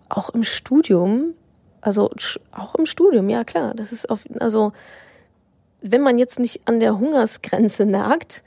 auch 0.09 0.29
im 0.29 0.43
Studium, 0.43 1.33
also 1.81 2.11
auch 2.51 2.75
im 2.75 2.85
Studium, 2.85 3.29
ja 3.29 3.43
klar, 3.43 3.73
das 3.73 3.91
ist 3.91 4.09
auf, 4.09 4.25
also 4.39 4.73
wenn 5.83 6.01
man 6.01 6.17
jetzt 6.17 6.39
nicht 6.39 6.61
an 6.65 6.79
der 6.79 6.97
Hungersgrenze 6.97 7.85
nagt, 7.85 8.43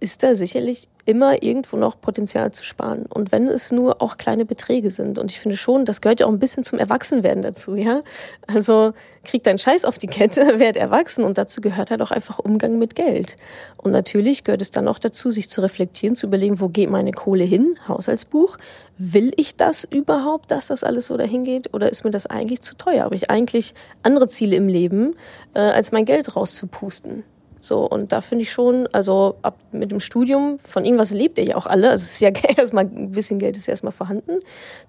ist 0.00 0.22
da 0.22 0.34
sicherlich 0.34 0.88
immer 1.06 1.42
irgendwo 1.42 1.76
noch 1.76 2.00
Potenzial 2.00 2.50
zu 2.50 2.64
sparen. 2.64 3.06
Und 3.06 3.30
wenn 3.30 3.46
es 3.46 3.70
nur 3.70 4.02
auch 4.02 4.18
kleine 4.18 4.44
Beträge 4.44 4.90
sind. 4.90 5.18
Und 5.18 5.30
ich 5.30 5.38
finde 5.38 5.56
schon, 5.56 5.84
das 5.84 6.00
gehört 6.00 6.20
ja 6.20 6.26
auch 6.26 6.30
ein 6.30 6.40
bisschen 6.40 6.64
zum 6.64 6.80
Erwachsenwerden 6.80 7.42
dazu, 7.42 7.76
ja. 7.76 8.02
Also 8.48 8.92
krieg 9.24 9.44
deinen 9.44 9.58
Scheiß 9.58 9.84
auf 9.84 9.98
die 9.98 10.08
Kette, 10.08 10.40
werd 10.58 10.76
erwachsen 10.76 11.24
und 11.24 11.38
dazu 11.38 11.60
gehört 11.60 11.92
halt 11.92 12.02
auch 12.02 12.10
einfach 12.10 12.40
Umgang 12.40 12.78
mit 12.78 12.96
Geld. 12.96 13.36
Und 13.76 13.92
natürlich 13.92 14.42
gehört 14.42 14.62
es 14.62 14.72
dann 14.72 14.88
auch 14.88 14.98
dazu, 14.98 15.30
sich 15.30 15.48
zu 15.48 15.60
reflektieren, 15.60 16.16
zu 16.16 16.26
überlegen, 16.26 16.60
wo 16.60 16.68
geht 16.68 16.90
meine 16.90 17.12
Kohle 17.12 17.44
hin? 17.44 17.78
Haushaltsbuch. 17.86 18.58
Will 18.98 19.32
ich 19.36 19.56
das 19.56 19.84
überhaupt, 19.84 20.50
dass 20.50 20.68
das 20.68 20.82
alles 20.82 21.06
so 21.06 21.16
dahin 21.16 21.44
geht? 21.44 21.72
Oder 21.72 21.90
ist 21.90 22.02
mir 22.02 22.10
das 22.10 22.26
eigentlich 22.26 22.62
zu 22.62 22.76
teuer? 22.76 23.04
Habe 23.04 23.14
ich 23.14 23.30
eigentlich 23.30 23.74
andere 24.02 24.26
Ziele 24.26 24.56
im 24.56 24.66
Leben, 24.66 25.14
äh, 25.54 25.60
als 25.60 25.92
mein 25.92 26.04
Geld 26.04 26.34
rauszupusten? 26.34 27.22
So, 27.66 27.80
und 27.80 28.12
da 28.12 28.20
finde 28.20 28.42
ich 28.42 28.52
schon, 28.52 28.86
also 28.92 29.36
ab 29.42 29.58
mit 29.72 29.90
dem 29.90 29.98
Studium, 30.00 30.58
von 30.60 30.84
irgendwas 30.84 31.10
lebt 31.10 31.36
ihr 31.38 31.44
ja 31.44 31.56
auch 31.56 31.66
alle. 31.66 31.90
Also 31.90 32.04
es 32.04 32.12
ist 32.12 32.20
ja 32.20 32.30
erstmal, 32.56 32.84
ein 32.84 33.10
bisschen 33.10 33.38
Geld 33.38 33.56
ist 33.56 33.66
ja 33.66 33.72
erstmal 33.72 33.92
vorhanden. 33.92 34.38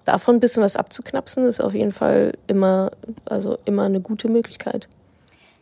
Davon 0.04 0.36
ein 0.36 0.40
bisschen 0.40 0.62
was 0.62 0.76
abzuknapsen, 0.76 1.46
ist 1.46 1.60
auf 1.60 1.74
jeden 1.74 1.92
Fall 1.92 2.34
immer, 2.46 2.92
also 3.24 3.58
immer 3.64 3.84
eine 3.84 4.00
gute 4.00 4.28
Möglichkeit. 4.28 4.88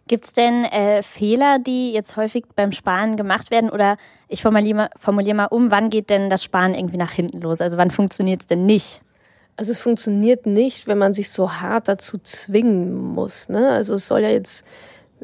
Gibt 0.08 0.26
es 0.26 0.32
denn 0.34 0.64
äh, 0.64 1.02
Fehler, 1.02 1.58
die 1.58 1.92
jetzt 1.92 2.16
häufig 2.16 2.44
beim 2.54 2.70
Sparen 2.70 3.16
gemacht 3.16 3.50
werden? 3.50 3.70
Oder 3.70 3.96
ich 4.28 4.42
formuliere 4.42 4.76
mal, 4.76 4.90
formulier 4.96 5.34
mal 5.34 5.46
um, 5.46 5.70
wann 5.70 5.90
geht 5.90 6.10
denn 6.10 6.30
das 6.30 6.44
Sparen 6.44 6.74
irgendwie 6.74 6.98
nach 6.98 7.12
hinten 7.12 7.40
los? 7.40 7.60
Also 7.60 7.76
wann 7.76 7.90
funktioniert 7.90 8.42
es 8.42 8.46
denn 8.46 8.66
nicht? 8.66 9.00
Also 9.56 9.72
es 9.72 9.78
funktioniert 9.78 10.44
nicht, 10.44 10.86
wenn 10.86 10.98
man 10.98 11.14
sich 11.14 11.30
so 11.30 11.50
hart 11.50 11.88
dazu 11.88 12.18
zwingen 12.18 12.94
muss. 12.94 13.48
Ne? 13.48 13.70
Also 13.70 13.94
es 13.94 14.06
soll 14.06 14.20
ja 14.20 14.28
jetzt 14.28 14.64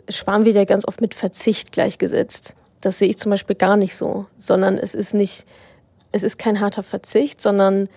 Sparen 0.08 0.44
wird 0.44 0.56
ja 0.56 0.64
ganz 0.64 0.86
oft 0.86 1.00
mit 1.00 1.14
Verzicht 1.14 1.72
gleichgesetzt. 1.72 2.54
Das 2.80 2.98
sehe 2.98 3.08
ich 3.08 3.18
zum 3.18 3.30
Beispiel 3.30 3.56
gar 3.56 3.76
nicht 3.76 3.94
so, 3.96 4.26
sondern 4.38 4.78
es 4.78 4.94
ist 4.94 5.14
nicht, 5.14 5.44
es 6.10 6.22
ist 6.22 6.38
kein 6.38 6.60
harter 6.60 6.82
Verzicht, 6.82 7.40
sondern 7.40 7.88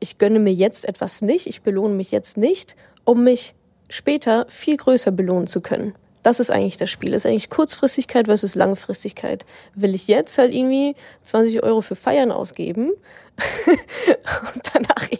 ich 0.00 0.18
gönne 0.18 0.40
mir 0.40 0.52
jetzt 0.52 0.84
etwas 0.86 1.22
nicht, 1.22 1.46
ich 1.46 1.62
belohne 1.62 1.94
mich 1.94 2.10
jetzt 2.10 2.36
nicht, 2.36 2.76
um 3.04 3.24
mich 3.24 3.54
später 3.88 4.46
viel 4.48 4.76
größer 4.76 5.12
belohnen 5.12 5.46
zu 5.46 5.60
können. 5.60 5.94
Das 6.22 6.38
ist 6.38 6.50
eigentlich 6.50 6.76
das 6.76 6.90
Spiel. 6.90 7.10
Das 7.10 7.24
ist 7.24 7.26
eigentlich 7.30 7.50
Kurzfristigkeit 7.50 8.26
versus 8.26 8.54
Langfristigkeit. 8.54 9.44
Will 9.74 9.94
ich 9.94 10.06
jetzt 10.06 10.38
halt 10.38 10.54
irgendwie 10.54 10.94
20 11.22 11.62
Euro 11.64 11.80
für 11.80 11.96
Feiern 11.96 12.30
ausgeben 12.30 12.92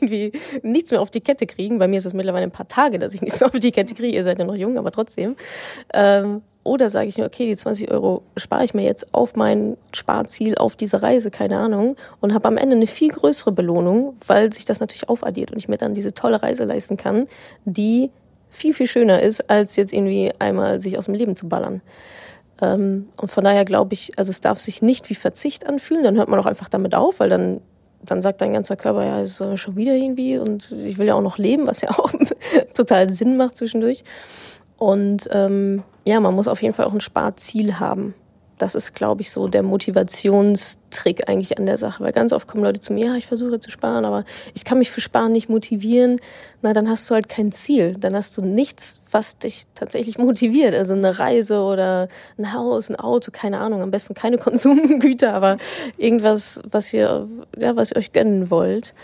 irgendwie 0.03 0.33
nichts 0.63 0.91
mehr 0.91 1.01
auf 1.01 1.11
die 1.11 1.21
Kette 1.21 1.47
kriegen? 1.47 1.79
Bei 1.79 1.89
mir 1.89 1.99
ist 1.99 2.07
es 2.07 2.13
mittlerweile 2.13 2.45
ein 2.45 2.51
paar 2.51 2.69
Tage, 2.69 2.99
dass 2.99 3.15
ich 3.15 3.23
nichts 3.23 3.41
mehr 3.41 3.49
auf 3.49 3.59
die 3.59 3.73
Kette 3.73 3.95
kriege. 3.95 4.17
Ihr 4.17 4.25
seid 4.25 4.39
ja 4.39 4.45
noch 4.45 4.55
jung, 4.55 4.77
aber 4.77 4.91
trotzdem. 4.91 5.37
Ähm, 5.95 6.43
oder 6.65 6.91
sage 6.91 7.09
ich 7.09 7.19
mir, 7.19 7.27
okay, 7.27 7.47
die 7.47 7.57
20 7.57 7.91
Euro 7.91 8.23
spare 8.37 8.65
ich 8.65 8.73
mir 8.73 8.85
jetzt 8.85 9.15
auf 9.15 9.35
mein 9.35 9.77
Sparziel, 9.93 10.57
auf 10.57 10.77
diese 10.77 11.03
Reise, 11.03 11.31
keine 11.31 11.59
Ahnung, 11.59 11.97
und 12.21 12.35
habe 12.35 12.47
am 12.47 12.57
Ende 12.57 12.77
eine 12.77 12.87
viel 12.87 13.11
größere 13.11 13.51
Belohnung, 13.51 14.15
weil 14.27 14.53
sich 14.53 14.65
das 14.65 14.79
natürlich 14.79 15.09
aufaddiert 15.09 15.51
und 15.51 15.59
ich 15.59 15.69
mir 15.69 15.79
dann 15.79 15.95
diese 15.95 16.15
tolle 16.15 16.43
Reise 16.43 16.65
leisten 16.65 16.97
kann, 16.97 17.27
die 17.65 18.11
viel, 18.49 18.75
viel 18.75 18.87
schöner 18.87 19.23
ist, 19.23 19.51
als 19.51 19.75
jetzt 19.77 19.93
irgendwie 19.93 20.31
einmal 20.39 20.81
sich 20.81 20.99
aus 20.99 21.07
dem 21.07 21.15
Leben 21.15 21.35
zu 21.35 21.49
ballern. 21.49 21.83
Ähm, 22.61 23.09
und 23.21 23.31
von 23.31 23.43
daher 23.43 23.65
glaube 23.65 23.95
ich, 23.95 24.19
also 24.19 24.31
es 24.31 24.41
darf 24.41 24.61
sich 24.61 24.83
nicht 24.83 25.11
wie 25.11 25.15
Verzicht 25.15 25.67
anfühlen, 25.67 26.05
dann 26.05 26.17
hört 26.17 26.29
man 26.29 26.39
auch 26.39 26.47
einfach 26.47 26.69
damit 26.69 26.95
auf, 26.95 27.19
weil 27.19 27.29
dann, 27.29 27.61
dann 28.05 28.23
sagt 28.23 28.41
dein 28.41 28.53
ganzer 28.53 28.77
Körper, 28.77 29.05
ja, 29.05 29.21
ist 29.21 29.43
schon 29.57 29.77
wieder 29.77 29.95
irgendwie 29.95 30.39
und 30.39 30.73
ich 30.73 30.99
will 30.99 31.07
ja 31.07 31.15
auch 31.15 31.23
noch 31.23 31.39
leben, 31.39 31.67
was 31.67 31.81
ja 31.81 31.91
auch 31.91 32.13
total 32.75 33.11
Sinn 33.11 33.37
macht 33.37 33.57
zwischendurch. 33.57 34.05
Und 34.77 35.29
ähm, 35.31 35.83
ja, 36.05 36.19
man 36.19 36.35
muss 36.35 36.49
auf 36.49 36.63
jeden 36.63 36.75
Fall 36.75 36.87
auch 36.87 36.93
ein 36.93 37.01
Sparziel 37.01 37.79
haben 37.79 38.15
das 38.63 38.77
ist, 38.77 38.95
glaube 38.95 39.23
ich, 39.23 39.31
so 39.33 39.49
der 39.49 39.65
Motivationstrick 39.65 41.29
eigentlich 41.29 41.59
an 41.59 41.67
der 41.67 41.79
Sache. 41.79 42.05
Weil 42.05 42.13
ganz 42.13 42.33
oft 42.33 42.47
kommen 42.47 42.63
Leute 42.63 42.79
zu 42.79 42.93
mir, 42.93 43.07
ja, 43.07 43.15
ich 43.17 43.27
versuche 43.27 43.59
zu 43.59 43.73
sparen, 43.73 44.05
aber 44.05 44.25
ich 44.55 44.65
kann 44.65 44.79
mich 44.79 44.93
für 44.93 45.01
Sparen 45.01 45.33
nicht 45.33 45.49
motivieren. 45.49 46.21
Na, 46.63 46.73
dann 46.73 46.89
hast 46.89 47.11
du 47.11 47.15
halt 47.15 47.29
kein 47.29 47.51
Ziel. 47.51 47.97
Dann 47.99 48.15
hast 48.15 48.37
du 48.37 48.43
nichts, 48.43 49.01
was 49.11 49.39
dich 49.39 49.65
tatsächlich 49.75 50.17
motiviert. 50.17 50.77
Also 50.77 50.93
eine 50.93 51.19
Reise 51.19 51.59
oder 51.59 52.07
ein 52.39 52.53
Haus, 52.53 52.89
ein 52.89 52.95
Auto, 52.95 53.33
keine 53.33 53.59
Ahnung. 53.59 53.83
Am 53.83 53.91
besten 53.91 54.15
keine 54.15 54.39
Konsumgüter, 54.39 55.35
aber 55.35 55.59
irgendwas, 55.97 56.63
was 56.71 56.95
ihr, 56.95 57.27
ja, 57.59 57.75
was 57.75 57.91
ihr 57.91 57.97
euch 57.97 58.13
gönnen 58.13 58.49
wollt. 58.49 58.95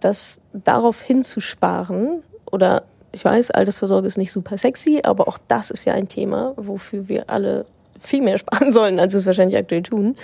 Das 0.00 0.42
darauf 0.52 1.00
hinzusparen 1.00 2.22
oder 2.52 2.82
ich 3.10 3.24
weiß, 3.24 3.52
Altersvorsorge 3.52 4.06
ist 4.06 4.18
nicht 4.18 4.32
super 4.32 4.58
sexy, 4.58 5.00
aber 5.02 5.28
auch 5.28 5.38
das 5.48 5.70
ist 5.70 5.86
ja 5.86 5.94
ein 5.94 6.08
Thema, 6.08 6.52
wofür 6.56 7.08
wir 7.08 7.30
alle 7.30 7.64
viel 8.00 8.22
mehr 8.22 8.38
sparen 8.38 8.72
sollen, 8.72 8.98
als 8.98 9.12
sie 9.12 9.18
es 9.18 9.26
wahrscheinlich 9.26 9.56
aktuell 9.56 9.82
tun. 9.82 10.16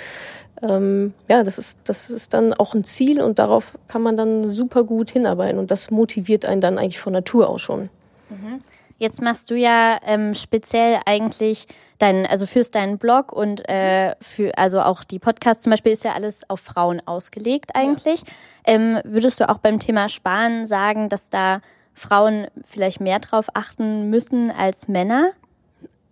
Ähm, 0.63 1.15
ja, 1.29 1.43
das 1.43 1.59
ist, 1.59 1.79
das 1.85 2.11
ist 2.11 2.33
dann 2.33 2.55
auch 2.55 2.75
ein 2.75 2.85
Ziel 2.85 3.21
und 3.21 3.39
darauf 3.39 3.77
kann 3.89 4.03
man 4.03 4.17
dann 4.17 4.49
super 4.49 4.85
gut 4.85 5.11
hinarbeiten 5.11 5.59
und 5.59 5.71
das 5.71 5.91
motiviert 5.91 6.45
einen 6.45 6.61
dann 6.61 6.79
eigentlich 6.79 7.01
von 7.01 7.13
Natur 7.13 7.49
aus 7.49 7.61
schon. 7.61 7.91
Mhm. 8.31 8.61
Jetzt 8.99 9.21
machst 9.21 9.51
du 9.51 9.57
ja 9.57 9.99
ähm, 10.07 10.35
speziell 10.35 11.01
eigentlich 11.05 11.67
deinen, 11.99 12.27
also 12.27 12.47
führst 12.47 12.77
deinen 12.77 12.99
Blog 12.99 13.33
und 13.33 13.69
äh, 13.69 14.15
für, 14.21 14.57
also 14.57 14.81
auch 14.81 15.03
die 15.03 15.19
Podcasts 15.19 15.65
zum 15.65 15.71
Beispiel 15.71 15.93
ist 15.93 16.05
ja 16.05 16.13
alles 16.13 16.49
auf 16.49 16.61
Frauen 16.61 17.03
ausgelegt 17.05 17.73
eigentlich. 17.75 18.21
Ja. 18.21 18.27
Ähm, 18.67 19.01
würdest 19.05 19.41
du 19.41 19.49
auch 19.49 19.59
beim 19.59 19.81
Thema 19.81 20.09
Sparen 20.09 20.67
sagen, 20.67 21.09
dass 21.09 21.29
da 21.29 21.61
Frauen 21.93 22.47
vielleicht 22.67 23.01
mehr 23.01 23.19
drauf 23.19 23.47
achten 23.55 24.11
müssen 24.11 24.51
als 24.51 24.89
Männer? 24.89 25.33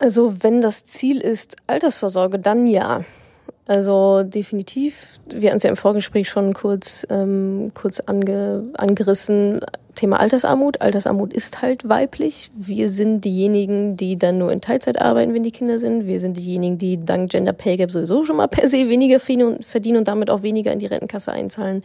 Also 0.02 0.42
wenn 0.42 0.60
das 0.60 0.84
Ziel 0.84 1.20
ist 1.20 1.54
Altersvorsorge, 1.68 2.40
dann 2.40 2.66
ja. 2.66 3.04
Also 3.68 4.24
definitiv, 4.24 5.20
wir 5.32 5.50
hatten 5.50 5.58
es 5.58 5.62
ja 5.62 5.70
im 5.70 5.76
Vorgespräch 5.76 6.28
schon 6.28 6.54
kurz, 6.54 7.06
ähm, 7.08 7.70
kurz 7.72 8.00
ange, 8.00 8.64
angerissen, 8.74 9.60
Thema 9.94 10.18
Altersarmut. 10.18 10.80
Altersarmut 10.80 11.32
ist 11.32 11.62
halt 11.62 11.88
weiblich. 11.88 12.50
Wir 12.56 12.90
sind 12.90 13.24
diejenigen, 13.24 13.96
die 13.96 14.18
dann 14.18 14.38
nur 14.38 14.50
in 14.50 14.60
Teilzeit 14.60 15.00
arbeiten, 15.00 15.34
wenn 15.34 15.44
die 15.44 15.52
Kinder 15.52 15.78
sind. 15.78 16.08
Wir 16.08 16.18
sind 16.18 16.36
diejenigen, 16.36 16.78
die 16.78 16.98
dank 16.98 17.30
Gender 17.30 17.52
Pay 17.52 17.76
Gap 17.76 17.92
sowieso 17.92 18.24
schon 18.24 18.38
mal 18.38 18.48
per 18.48 18.66
se 18.68 18.88
weniger 18.88 19.20
verdienen 19.20 19.98
und 19.98 20.08
damit 20.08 20.30
auch 20.30 20.42
weniger 20.42 20.72
in 20.72 20.80
die 20.80 20.86
Rentenkasse 20.86 21.30
einzahlen. 21.30 21.84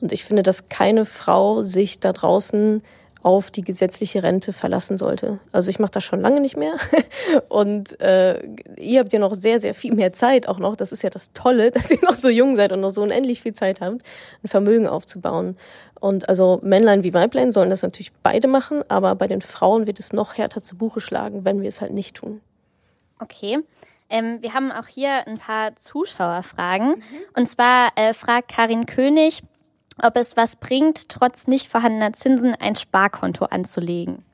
Und 0.00 0.10
ich 0.10 0.24
finde, 0.24 0.42
dass 0.42 0.68
keine 0.68 1.04
Frau 1.04 1.62
sich 1.62 2.00
da 2.00 2.12
draußen 2.12 2.82
auf 3.24 3.50
die 3.50 3.62
gesetzliche 3.62 4.22
Rente 4.22 4.52
verlassen 4.52 4.98
sollte. 4.98 5.40
Also 5.50 5.70
ich 5.70 5.78
mache 5.78 5.92
das 5.92 6.04
schon 6.04 6.20
lange 6.20 6.40
nicht 6.40 6.58
mehr. 6.58 6.74
Und 7.48 7.98
äh, 8.00 8.38
ihr 8.76 9.00
habt 9.00 9.12
ja 9.14 9.18
noch 9.18 9.34
sehr, 9.34 9.58
sehr 9.58 9.74
viel 9.74 9.94
mehr 9.94 10.12
Zeit 10.12 10.46
auch 10.46 10.58
noch. 10.58 10.76
Das 10.76 10.92
ist 10.92 11.02
ja 11.02 11.08
das 11.10 11.32
Tolle, 11.32 11.70
dass 11.72 11.90
ihr 11.90 12.02
noch 12.02 12.14
so 12.14 12.28
jung 12.28 12.54
seid 12.56 12.70
und 12.72 12.82
noch 12.82 12.90
so 12.90 13.02
unendlich 13.02 13.40
viel 13.40 13.54
Zeit 13.54 13.80
habt, 13.80 14.02
ein 14.42 14.48
Vermögen 14.48 14.86
aufzubauen. 14.86 15.56
Und 15.98 16.28
also 16.28 16.60
Männlein 16.62 17.02
wie 17.02 17.14
Weiblein 17.14 17.50
sollen 17.50 17.70
das 17.70 17.82
natürlich 17.82 18.12
beide 18.22 18.46
machen, 18.46 18.84
aber 18.88 19.14
bei 19.14 19.26
den 19.26 19.40
Frauen 19.40 19.86
wird 19.86 19.98
es 19.98 20.12
noch 20.12 20.36
härter 20.36 20.62
zu 20.62 20.76
Buche 20.76 21.00
schlagen, 21.00 21.46
wenn 21.46 21.62
wir 21.62 21.68
es 21.68 21.80
halt 21.80 21.94
nicht 21.94 22.16
tun. 22.16 22.42
Okay. 23.20 23.58
Ähm, 24.10 24.42
wir 24.42 24.52
haben 24.52 24.70
auch 24.70 24.86
hier 24.86 25.26
ein 25.26 25.38
paar 25.38 25.76
Zuschauerfragen. 25.76 26.88
Mhm. 26.88 27.04
Und 27.34 27.48
zwar 27.48 27.88
äh, 27.96 28.12
fragt 28.12 28.48
Karin 28.48 28.84
König, 28.84 29.42
ob 30.02 30.16
es 30.16 30.36
was 30.36 30.56
bringt, 30.56 31.08
trotz 31.08 31.46
nicht 31.46 31.68
vorhandener 31.68 32.12
Zinsen 32.12 32.54
ein 32.54 32.76
Sparkonto 32.76 33.46
anzulegen. 33.46 34.24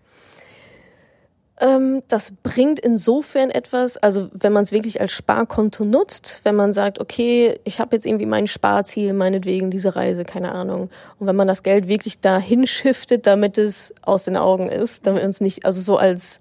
Ähm, 1.61 2.03
das 2.09 2.33
bringt 2.43 2.81
insofern 2.81 3.51
etwas, 3.51 3.99
also 3.99 4.29
wenn 4.33 4.53
man 4.53 4.63
es 4.63 4.73
wirklich 4.73 5.01
als 5.01 5.13
Sparkonto 5.13 5.85
nutzt, 5.85 6.41
wenn 6.43 6.57
man 6.57 6.73
sagt, 6.73 6.99
okay, 6.99 7.61
ich 7.65 7.81
habe 7.81 7.95
jetzt 7.95 8.07
irgendwie 8.07 8.27
mein 8.27 8.47
Sparziel, 8.47 9.13
meinetwegen 9.13 9.71
diese 9.71 9.95
Reise, 9.95 10.25
keine 10.25 10.53
Ahnung. 10.53 10.91
Und 11.19 11.27
wenn 11.27 11.37
man 11.37 11.49
das 11.49 11.63
Geld 11.63 11.87
wirklich 11.87 12.21
dahin 12.21 12.67
shiftet, 12.67 13.27
damit 13.27 13.59
es 13.59 13.95
aus 14.03 14.25
den 14.25 14.39
Augen 14.39 14.71
ist, 14.71 15.07
damit 15.07 15.23
uns 15.23 15.43
nicht, 15.43 15.67
also 15.67 15.81
so 15.83 15.99
als 15.99 16.41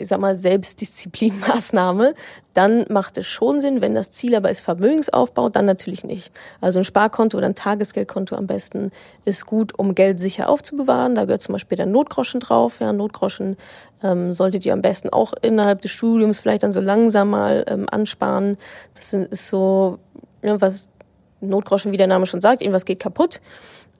ich 0.00 0.08
sag 0.08 0.18
mal, 0.18 0.34
Selbstdisziplinmaßnahme, 0.34 2.14
dann 2.54 2.86
macht 2.88 3.18
es 3.18 3.26
schon 3.26 3.60
Sinn. 3.60 3.82
Wenn 3.82 3.94
das 3.94 4.10
Ziel 4.10 4.34
aber 4.34 4.50
ist 4.50 4.62
Vermögensaufbau, 4.62 5.50
dann 5.50 5.66
natürlich 5.66 6.04
nicht. 6.04 6.32
Also 6.60 6.78
ein 6.78 6.84
Sparkonto 6.84 7.36
oder 7.36 7.46
ein 7.46 7.54
Tagesgeldkonto 7.54 8.34
am 8.34 8.46
besten 8.46 8.92
ist 9.26 9.44
gut, 9.44 9.78
um 9.78 9.94
Geld 9.94 10.18
sicher 10.18 10.48
aufzubewahren. 10.48 11.14
Da 11.14 11.26
gehört 11.26 11.42
zum 11.42 11.52
Beispiel 11.52 11.76
der 11.76 11.86
Notgroschen 11.86 12.40
drauf. 12.40 12.80
Ja, 12.80 12.94
Notgroschen 12.94 13.58
ähm, 14.02 14.32
solltet 14.32 14.64
ihr 14.64 14.72
am 14.72 14.80
besten 14.80 15.10
auch 15.10 15.34
innerhalb 15.42 15.82
des 15.82 15.90
Studiums 15.90 16.40
vielleicht 16.40 16.62
dann 16.62 16.72
so 16.72 16.80
langsam 16.80 17.30
mal 17.30 17.64
ähm, 17.68 17.86
ansparen. 17.90 18.56
Das 18.94 19.12
ist 19.12 19.48
so, 19.48 19.98
ja, 20.42 20.58
was 20.60 20.88
Notgroschen, 21.42 21.92
wie 21.92 21.98
der 21.98 22.06
Name 22.06 22.24
schon 22.24 22.40
sagt, 22.40 22.62
irgendwas 22.62 22.86
geht 22.86 23.00
kaputt. 23.00 23.40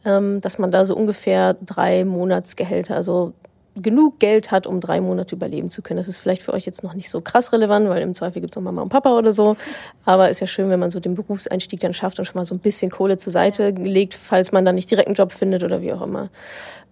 Ähm, 0.07 0.41
dass 0.41 0.59
man 0.59 0.71
da 0.71 0.87
so 0.87 0.97
ungefähr 0.97 1.55
drei 1.61 2.07
Monatsgehälter, 2.07 2.97
also 2.97 3.35
genug 3.77 4.19
Geld 4.19 4.51
hat, 4.51 4.67
um 4.67 4.81
drei 4.81 5.01
Monate 5.01 5.35
überleben 5.35 5.71
zu 5.71 5.83
können. 5.83 5.99
Das 5.99 6.09
ist 6.09 6.19
vielleicht 6.19 6.43
für 6.43 6.53
euch 6.53 6.67
jetzt 6.67 6.83
noch 6.83 6.95
nicht 6.95 7.11
so 7.11 7.21
krass 7.21 7.53
relevant, 7.53 7.89
weil 7.89 8.03
im 8.03 8.15
Zweifel 8.15 8.41
gibt 8.41 8.55
es 8.55 8.59
auch 8.59 8.63
Mama 8.63 8.83
und 8.83 8.89
Papa 8.89 9.17
oder 9.17 9.33
so. 9.33 9.57
Aber 10.05 10.29
ist 10.29 10.41
ja 10.41 10.47
schön, 10.47 10.71
wenn 10.71 10.81
man 10.81 10.91
so 10.91 11.01
den 11.01 11.15
Berufseinstieg 11.15 11.81
dann 11.81 11.95
schafft 11.95 12.19
und 12.19 12.25
schon 12.25 12.37
mal 12.37 12.45
so 12.45 12.55
ein 12.55 12.59
bisschen 12.59 12.91
Kohle 12.91 13.17
zur 13.17 13.33
Seite 13.33 13.71
legt, 13.71 14.15
falls 14.15 14.53
man 14.53 14.65
dann 14.65 14.75
nicht 14.75 14.91
direkt 14.91 15.09
einen 15.09 15.15
Job 15.15 15.33
findet 15.33 15.63
oder 15.63 15.83
wie 15.83 15.93
auch 15.93 16.03
immer. 16.03 16.31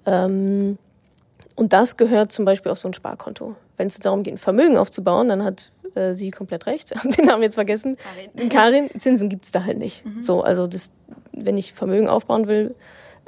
Ähm, 0.07 0.79
und 1.57 1.73
das 1.73 1.97
gehört 1.97 2.31
zum 2.31 2.45
Beispiel 2.45 2.71
auf 2.71 2.79
so 2.79 2.89
ein 2.89 2.95
Sparkonto. 2.95 3.57
Wenn 3.77 3.89
es 3.89 3.99
darum 3.99 4.23
geht, 4.23 4.35
ein 4.35 4.39
Vermögen 4.39 4.77
aufzubauen, 4.77 5.29
dann 5.29 5.43
hat 5.43 5.73
äh, 5.95 6.15
sie 6.15 6.31
komplett 6.31 6.67
recht. 6.67 6.95
Den 7.19 7.27
Namen 7.27 7.43
jetzt 7.43 7.57
vergessen. 7.57 7.97
Karin. 8.35 8.49
Karin 8.49 8.89
Zinsen 9.01 9.29
gibt's 9.29 9.51
da 9.51 9.65
halt 9.65 9.79
nicht. 9.79 10.07
Mhm. 10.07 10.23
So, 10.23 10.43
also 10.43 10.67
das, 10.67 10.93
wenn 11.33 11.59
ich 11.59 11.73
Vermögen 11.73 12.09
aufbauen 12.09 12.47
will, 12.47 12.75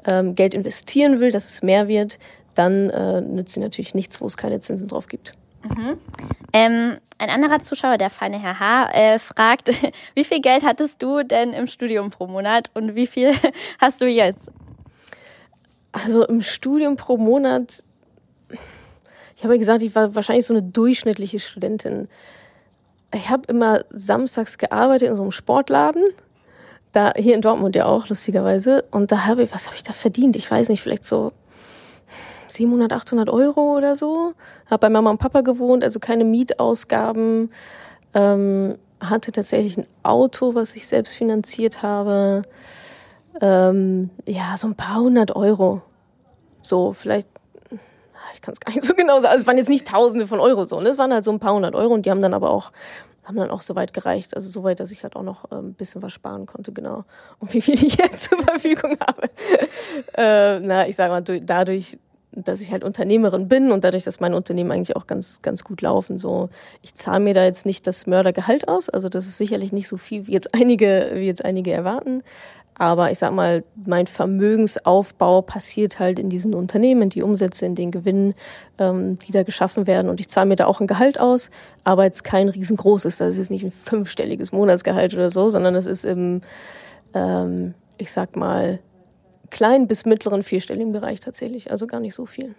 ähm, 0.06 0.34
Geld 0.34 0.54
investieren 0.54 1.20
will, 1.20 1.30
dass 1.30 1.48
es 1.48 1.62
mehr 1.62 1.88
wird, 1.88 2.18
dann 2.60 2.90
äh, 2.90 3.20
nützt 3.20 3.54
sie 3.54 3.60
natürlich 3.60 3.94
nichts, 3.94 4.20
wo 4.20 4.26
es 4.26 4.36
keine 4.36 4.60
Zinsen 4.60 4.88
drauf 4.88 5.08
gibt. 5.08 5.32
Mhm. 5.62 5.98
Ähm, 6.52 6.96
ein 7.18 7.30
anderer 7.30 7.60
Zuschauer, 7.60 7.98
der 7.98 8.10
feine 8.10 8.40
Herr 8.40 8.60
H., 8.60 8.90
äh, 8.92 9.18
fragt, 9.18 9.70
wie 10.14 10.24
viel 10.24 10.40
Geld 10.40 10.64
hattest 10.64 11.02
du 11.02 11.22
denn 11.22 11.52
im 11.52 11.66
Studium 11.66 12.10
pro 12.10 12.26
Monat 12.26 12.70
und 12.74 12.94
wie 12.94 13.06
viel 13.06 13.32
hast 13.80 14.00
du 14.00 14.06
jetzt? 14.06 14.50
Also 15.92 16.24
im 16.24 16.40
Studium 16.40 16.96
pro 16.96 17.16
Monat 17.16 17.82
ich 19.40 19.44
habe 19.44 19.54
ja 19.54 19.58
gesagt, 19.58 19.80
ich 19.80 19.94
war 19.94 20.14
wahrscheinlich 20.14 20.44
so 20.44 20.52
eine 20.52 20.62
durchschnittliche 20.62 21.40
Studentin. 21.40 22.08
Ich 23.14 23.30
habe 23.30 23.44
immer 23.48 23.86
samstags 23.88 24.58
gearbeitet 24.58 25.08
in 25.08 25.16
so 25.16 25.22
einem 25.22 25.32
Sportladen. 25.32 26.04
Da, 26.92 27.14
hier 27.16 27.34
in 27.34 27.40
Dortmund 27.40 27.74
ja 27.74 27.86
auch, 27.86 28.10
lustigerweise. 28.10 28.84
Und 28.90 29.12
da 29.12 29.24
habe 29.24 29.44
ich, 29.44 29.54
was 29.54 29.64
habe 29.64 29.76
ich 29.76 29.82
da 29.82 29.94
verdient? 29.94 30.36
Ich 30.36 30.50
weiß 30.50 30.68
nicht, 30.68 30.82
vielleicht 30.82 31.06
so 31.06 31.32
700, 32.52 32.92
800 32.92 33.28
Euro 33.30 33.76
oder 33.76 33.96
so. 33.96 34.34
Habe 34.66 34.80
bei 34.80 34.90
Mama 34.90 35.10
und 35.10 35.18
Papa 35.18 35.40
gewohnt, 35.42 35.84
also 35.84 36.00
keine 36.00 36.24
Mietausgaben. 36.24 37.50
Ähm, 38.14 38.78
hatte 39.00 39.32
tatsächlich 39.32 39.78
ein 39.78 39.86
Auto, 40.02 40.54
was 40.54 40.76
ich 40.76 40.86
selbst 40.86 41.16
finanziert 41.16 41.82
habe. 41.82 42.42
Ähm, 43.40 44.10
ja, 44.26 44.56
so 44.56 44.66
ein 44.66 44.74
paar 44.74 45.00
hundert 45.00 45.34
Euro. 45.36 45.82
So, 46.62 46.92
vielleicht 46.92 47.28
ich 48.32 48.40
kann 48.40 48.52
es 48.52 48.60
gar 48.60 48.72
nicht 48.72 48.84
so 48.84 48.94
genau 48.94 49.14
sagen. 49.16 49.32
Also 49.32 49.42
es 49.42 49.46
waren 49.46 49.58
jetzt 49.58 49.68
nicht 49.68 49.88
Tausende 49.88 50.26
von 50.26 50.40
Euro 50.40 50.64
so, 50.64 50.80
ne? 50.80 50.88
Es 50.88 50.98
waren 50.98 51.12
halt 51.12 51.24
so 51.24 51.32
ein 51.32 51.40
paar 51.40 51.54
hundert 51.54 51.74
Euro 51.74 51.94
und 51.94 52.06
die 52.06 52.10
haben 52.10 52.22
dann 52.22 52.34
aber 52.34 52.50
auch 52.50 52.70
haben 53.24 53.36
dann 53.36 53.50
auch 53.50 53.62
so 53.62 53.76
weit 53.76 53.92
gereicht, 53.92 54.34
also 54.34 54.48
so 54.48 54.64
weit, 54.64 54.80
dass 54.80 54.90
ich 54.90 55.04
halt 55.04 55.14
auch 55.14 55.22
noch 55.22 55.44
ein 55.50 55.58
ähm, 55.58 55.74
bisschen 55.74 56.02
was 56.02 56.12
sparen 56.12 56.46
konnte, 56.46 56.72
genau. 56.72 57.04
Und 57.38 57.52
wie 57.54 57.60
viel 57.60 57.74
ich 57.74 57.96
jetzt 57.96 58.24
zur 58.30 58.42
Verfügung 58.42 58.96
habe, 59.00 59.30
äh, 60.14 60.58
na, 60.58 60.88
ich 60.88 60.96
sage 60.96 61.12
mal, 61.12 61.22
dadurch, 61.22 61.96
dass 62.32 62.60
ich 62.60 62.72
halt 62.72 62.84
Unternehmerin 62.84 63.48
bin 63.48 63.72
und 63.72 63.84
dadurch, 63.84 64.04
dass 64.04 64.20
meine 64.20 64.36
Unternehmen 64.36 64.70
eigentlich 64.70 64.96
auch 64.96 65.06
ganz, 65.06 65.42
ganz 65.42 65.64
gut 65.64 65.82
laufen, 65.82 66.18
so, 66.18 66.48
ich 66.82 66.94
zahle 66.94 67.20
mir 67.20 67.34
da 67.34 67.44
jetzt 67.44 67.66
nicht 67.66 67.86
das 67.86 68.06
Mördergehalt 68.06 68.68
aus, 68.68 68.88
also 68.88 69.08
das 69.08 69.26
ist 69.26 69.38
sicherlich 69.38 69.72
nicht 69.72 69.88
so 69.88 69.96
viel, 69.96 70.26
wie 70.26 70.32
jetzt 70.32 70.54
einige, 70.54 71.10
wie 71.14 71.26
jetzt 71.26 71.44
einige 71.44 71.72
erwarten, 71.72 72.22
aber 72.80 73.10
ich 73.10 73.18
sag 73.18 73.34
mal, 73.34 73.62
mein 73.84 74.06
Vermögensaufbau 74.06 75.42
passiert 75.42 75.98
halt 75.98 76.18
in 76.18 76.30
diesen 76.30 76.54
Unternehmen, 76.54 77.10
die 77.10 77.22
Umsätze 77.22 77.66
in 77.66 77.74
den 77.74 77.90
Gewinnen, 77.90 78.32
ähm, 78.78 79.18
die 79.18 79.32
da 79.32 79.42
geschaffen 79.42 79.86
werden. 79.86 80.08
Und 80.08 80.18
ich 80.18 80.30
zahle 80.30 80.46
mir 80.46 80.56
da 80.56 80.64
auch 80.64 80.80
ein 80.80 80.86
Gehalt 80.86 81.20
aus, 81.20 81.50
aber 81.84 82.04
jetzt 82.04 82.24
kein 82.24 82.48
riesengroßes. 82.48 83.18
Das 83.18 83.36
ist 83.36 83.50
nicht 83.50 83.64
ein 83.64 83.70
fünfstelliges 83.70 84.52
Monatsgehalt 84.52 85.12
oder 85.12 85.28
so, 85.28 85.50
sondern 85.50 85.74
das 85.74 85.84
ist 85.84 86.06
im, 86.06 86.40
ähm, 87.12 87.74
ich 87.98 88.12
sag 88.12 88.34
mal, 88.34 88.78
kleinen 89.50 89.86
bis 89.86 90.04
mittleren 90.04 90.42
vierstelligen 90.42 90.92
Bereich 90.92 91.20
tatsächlich. 91.20 91.70
Also 91.70 91.86
gar 91.86 92.00
nicht 92.00 92.14
so 92.14 92.26
viel. 92.26 92.54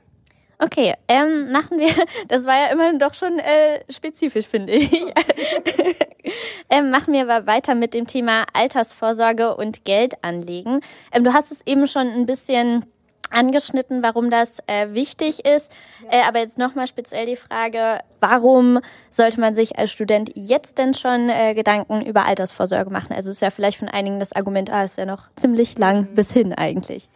Okay, 0.64 0.94
ähm, 1.08 1.52
machen 1.52 1.80
wir, 1.80 1.90
das 2.28 2.46
war 2.46 2.56
ja 2.56 2.68
immerhin 2.72 3.00
doch 3.00 3.16
schon 3.16 3.40
äh, 3.40 3.84
spezifisch, 3.90 4.46
finde 4.46 4.74
ich. 4.74 4.92
ähm, 6.70 6.92
machen 6.92 7.14
wir 7.14 7.22
aber 7.22 7.48
weiter 7.48 7.74
mit 7.74 7.96
dem 7.96 8.06
Thema 8.06 8.46
Altersvorsorge 8.54 9.56
und 9.56 9.86
Geldanlegen. 9.86 10.82
Ähm, 11.12 11.24
du 11.24 11.34
hast 11.34 11.52
es 11.52 11.66
eben 11.66 11.88
schon 11.88 12.08
ein 12.08 12.28
bisschen 12.28 12.86
angeschnitten, 13.32 14.04
warum 14.04 14.30
das 14.30 14.60
äh, 14.68 14.94
wichtig 14.94 15.46
ist. 15.46 15.72
Ja. 16.04 16.20
Äh, 16.20 16.28
aber 16.28 16.40
jetzt 16.40 16.58
nochmal 16.58 16.88
speziell 16.88 17.26
die 17.26 17.36
Frage, 17.36 18.00
warum 18.20 18.80
sollte 19.10 19.40
man 19.40 19.54
sich 19.54 19.78
als 19.78 19.92
Student 19.92 20.32
jetzt 20.36 20.78
denn 20.78 20.94
schon 20.94 21.30
äh, 21.30 21.54
Gedanken 21.54 22.06
über 22.06 22.26
Altersvorsorge 22.26 22.90
machen? 22.90 23.14
Also 23.14 23.30
ist 23.30 23.42
ja 23.42 23.50
vielleicht 23.50 23.80
von 23.80 23.90
einigen 23.90 24.20
das 24.20 24.34
Argument, 24.34 24.72
ah, 24.72 24.84
ist 24.84 24.98
ja 24.98 25.06
noch 25.06 25.30
ziemlich 25.36 25.78
lang 25.78 26.12
mhm. 26.12 26.16
bis 26.16 26.32
hin 26.32 26.54
eigentlich. 26.54 27.10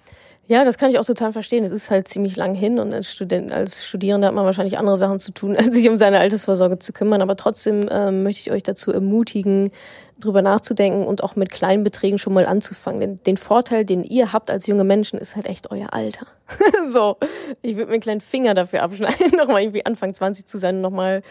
Ja, 0.48 0.64
das 0.64 0.78
kann 0.78 0.92
ich 0.92 1.00
auch 1.00 1.06
total 1.06 1.34
verstehen. 1.34 1.64
Es 1.64 1.72
ist 1.72 1.90
halt 1.90 2.08
ziemlich 2.08 2.36
lang 2.36 2.54
hin 2.54 2.78
und 2.80 2.94
als 2.94 3.12
Student, 3.12 3.52
als 3.52 3.88
Studierender 3.88 4.28
hat 4.28 4.36
man 4.36 4.46
wahrscheinlich 4.46 4.78
andere 4.78 4.96
Sachen 4.96 5.18
zu 5.18 5.32
tun, 5.32 5.56
als 5.58 5.76
sich 5.76 5.90
um 5.90 5.98
seine 5.98 6.20
Altersvorsorge 6.20 6.78
zu 6.78 6.94
kümmern. 6.94 7.22
Aber 7.22 7.36
trotzdem 7.36 7.88
ähm, 7.90 8.24
möchte 8.24 8.42
ich 8.42 8.52
euch 8.52 8.64
dazu 8.64 8.92
ermutigen, 8.92 9.72
drüber 10.20 10.42
nachzudenken 10.42 11.06
und 11.06 11.24
auch 11.24 11.36
mit 11.36 11.52
kleinen 11.52 11.84
Beträgen 11.84 12.18
schon 12.18 12.34
mal 12.34 12.46
anzufangen. 12.46 13.02
Denn 13.02 13.20
den 13.26 13.38
Vorteil, 13.38 13.86
den 13.86 14.04
ihr 14.04 14.34
habt 14.34 14.50
als 14.50 14.68
junge 14.68 14.84
Menschen, 14.84 15.20
ist 15.20 15.36
halt 15.36 15.48
echt 15.48 15.72
euer 15.72 15.94
Alter. 15.94 16.28
so, 16.90 17.18
ich 17.62 17.76
würde 17.76 17.88
mir 17.88 17.94
einen 17.94 18.02
kleinen 18.02 18.22
Finger 18.22 18.54
dafür 18.54 18.84
abschneiden, 18.84 19.32
nochmal 19.38 19.64
irgendwie 19.64 19.86
Anfang 19.86 20.14
20 20.14 20.46
zu 20.46 20.58
sein 20.58 20.76
und 20.76 20.82
nochmal 20.82 21.22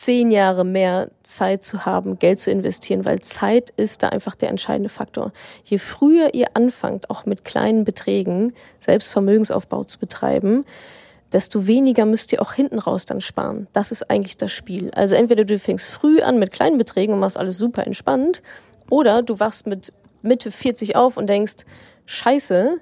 zehn 0.00 0.30
Jahre 0.30 0.64
mehr 0.64 1.10
Zeit 1.22 1.62
zu 1.62 1.84
haben, 1.84 2.18
Geld 2.18 2.38
zu 2.38 2.50
investieren, 2.50 3.04
weil 3.04 3.20
Zeit 3.20 3.70
ist 3.76 4.02
da 4.02 4.08
einfach 4.08 4.34
der 4.34 4.48
entscheidende 4.48 4.88
Faktor. 4.88 5.32
Je 5.64 5.76
früher 5.78 6.32
ihr 6.34 6.48
anfangt, 6.54 7.10
auch 7.10 7.26
mit 7.26 7.44
kleinen 7.44 7.84
Beträgen 7.84 8.54
selbst 8.78 9.12
Vermögensaufbau 9.12 9.84
zu 9.84 9.98
betreiben, 9.98 10.64
desto 11.32 11.66
weniger 11.66 12.06
müsst 12.06 12.32
ihr 12.32 12.40
auch 12.40 12.54
hinten 12.54 12.78
raus 12.78 13.04
dann 13.04 13.20
sparen. 13.20 13.68
Das 13.74 13.92
ist 13.92 14.10
eigentlich 14.10 14.38
das 14.38 14.52
Spiel. 14.52 14.90
Also 14.94 15.14
entweder 15.14 15.44
du 15.44 15.58
fängst 15.58 15.90
früh 15.90 16.22
an 16.22 16.38
mit 16.38 16.50
kleinen 16.50 16.78
Beträgen 16.78 17.12
und 17.12 17.20
machst 17.20 17.36
alles 17.36 17.58
super 17.58 17.86
entspannt, 17.86 18.42
oder 18.88 19.22
du 19.22 19.38
wachst 19.38 19.66
mit 19.66 19.92
Mitte 20.22 20.50
40 20.50 20.96
auf 20.96 21.16
und 21.16 21.28
denkst, 21.28 21.64
scheiße, 22.06 22.78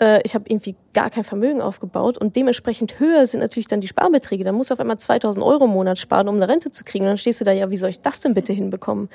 äh, 0.00 0.20
ich 0.24 0.34
habe 0.34 0.44
irgendwie 0.48 0.74
gar 0.94 1.10
kein 1.10 1.24
Vermögen 1.24 1.60
aufgebaut 1.60 2.18
und 2.18 2.34
dementsprechend 2.34 2.98
höher 2.98 3.26
sind 3.26 3.40
natürlich 3.40 3.68
dann 3.68 3.80
die 3.80 3.88
Sparbeträge. 3.88 4.44
Da 4.44 4.52
musst 4.52 4.70
du 4.70 4.74
auf 4.74 4.80
einmal 4.80 4.98
2000 4.98 5.44
Euro 5.44 5.64
im 5.64 5.70
Monat 5.70 5.98
sparen, 5.98 6.28
um 6.28 6.36
eine 6.36 6.48
Rente 6.48 6.70
zu 6.70 6.84
kriegen. 6.84 7.04
Und 7.04 7.10
dann 7.10 7.18
stehst 7.18 7.40
du 7.40 7.44
da, 7.44 7.52
ja, 7.52 7.70
wie 7.70 7.76
soll 7.76 7.90
ich 7.90 8.00
das 8.00 8.20
denn 8.20 8.34
bitte 8.34 8.52
hinbekommen? 8.52 9.08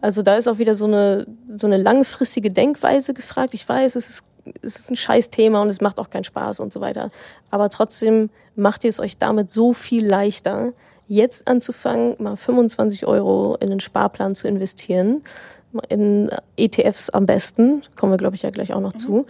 Also 0.00 0.22
da 0.22 0.36
ist 0.36 0.48
auch 0.48 0.58
wieder 0.58 0.74
so 0.74 0.86
eine, 0.86 1.26
so 1.58 1.66
eine 1.66 1.76
langfristige 1.76 2.52
Denkweise 2.52 3.14
gefragt. 3.14 3.52
Ich 3.54 3.68
weiß, 3.68 3.96
es 3.96 4.08
ist, 4.08 4.24
es 4.62 4.76
ist 4.76 4.90
ein 4.90 4.96
scheiß 4.96 5.30
Thema 5.30 5.60
und 5.60 5.68
es 5.68 5.80
macht 5.80 5.98
auch 5.98 6.08
keinen 6.08 6.24
Spaß 6.24 6.60
und 6.60 6.72
so 6.72 6.80
weiter. 6.80 7.10
Aber 7.50 7.68
trotzdem 7.68 8.30
macht 8.54 8.84
ihr 8.84 8.90
es 8.90 9.00
euch 9.00 9.18
damit 9.18 9.50
so 9.50 9.72
viel 9.72 10.06
leichter, 10.06 10.72
jetzt 11.10 11.48
anzufangen, 11.48 12.16
mal 12.18 12.36
25 12.36 13.06
Euro 13.06 13.56
in 13.60 13.70
den 13.70 13.80
Sparplan 13.80 14.34
zu 14.34 14.46
investieren 14.46 15.22
in 15.88 16.30
ETFs 16.56 17.10
am 17.10 17.26
besten, 17.26 17.82
kommen 17.96 18.12
wir 18.12 18.16
glaube 18.16 18.36
ich 18.36 18.42
ja 18.42 18.50
gleich 18.50 18.72
auch 18.72 18.80
noch 18.80 18.94
mhm. 18.94 18.98
zu, 18.98 19.26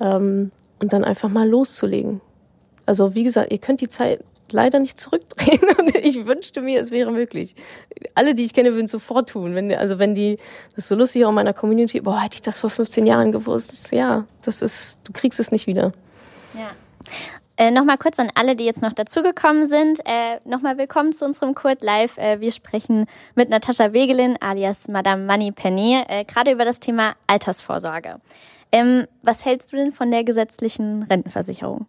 ähm, 0.00 0.50
und 0.78 0.92
dann 0.92 1.04
einfach 1.04 1.28
mal 1.28 1.48
loszulegen. 1.48 2.20
Also 2.84 3.14
wie 3.14 3.24
gesagt, 3.24 3.52
ihr 3.52 3.58
könnt 3.58 3.80
die 3.80 3.88
Zeit 3.88 4.22
leider 4.50 4.78
nicht 4.78 4.98
zurückdrehen 4.98 5.60
und 5.78 5.94
ich 5.96 6.26
wünschte 6.26 6.60
mir, 6.60 6.80
es 6.80 6.90
wäre 6.90 7.10
möglich. 7.10 7.54
Alle, 8.14 8.34
die 8.34 8.44
ich 8.44 8.54
kenne, 8.54 8.74
würden 8.74 8.86
sofort 8.86 9.30
tun. 9.30 9.54
Wenn, 9.54 9.72
also 9.72 9.98
wenn 9.98 10.14
die, 10.14 10.38
das 10.70 10.84
ist 10.84 10.88
so 10.88 10.94
lustig 10.94 11.24
auch 11.24 11.30
in 11.30 11.34
meiner 11.34 11.52
Community, 11.52 12.00
boah, 12.00 12.20
hätte 12.20 12.36
ich 12.36 12.42
das 12.42 12.58
vor 12.58 12.70
15 12.70 13.06
Jahren 13.06 13.32
gewusst. 13.32 13.92
Ja, 13.92 14.26
das 14.44 14.62
ist, 14.62 15.00
du 15.04 15.12
kriegst 15.12 15.40
es 15.40 15.50
nicht 15.50 15.66
wieder. 15.66 15.92
Ja. 16.54 16.70
Äh, 17.58 17.70
nochmal 17.70 17.96
kurz 17.96 18.18
an 18.18 18.30
alle, 18.34 18.54
die 18.54 18.64
jetzt 18.64 18.82
noch 18.82 18.92
dazugekommen 18.92 19.66
sind. 19.66 20.00
Äh, 20.04 20.40
nochmal 20.44 20.76
willkommen 20.76 21.12
zu 21.12 21.24
unserem 21.24 21.54
Kurt 21.54 21.82
Live. 21.82 22.18
Äh, 22.18 22.40
wir 22.40 22.52
sprechen 22.52 23.06
mit 23.34 23.48
Natascha 23.48 23.94
Wegelin 23.94 24.36
alias 24.40 24.88
Madame 24.88 25.24
Money 25.24 25.52
Penny 25.52 26.02
äh, 26.06 26.24
gerade 26.24 26.52
über 26.52 26.66
das 26.66 26.80
Thema 26.80 27.14
Altersvorsorge. 27.26 28.16
Ähm, 28.76 29.06
was 29.22 29.44
hältst 29.44 29.72
du 29.72 29.76
denn 29.76 29.92
von 29.92 30.10
der 30.10 30.22
gesetzlichen 30.22 31.04
Rentenversicherung? 31.04 31.86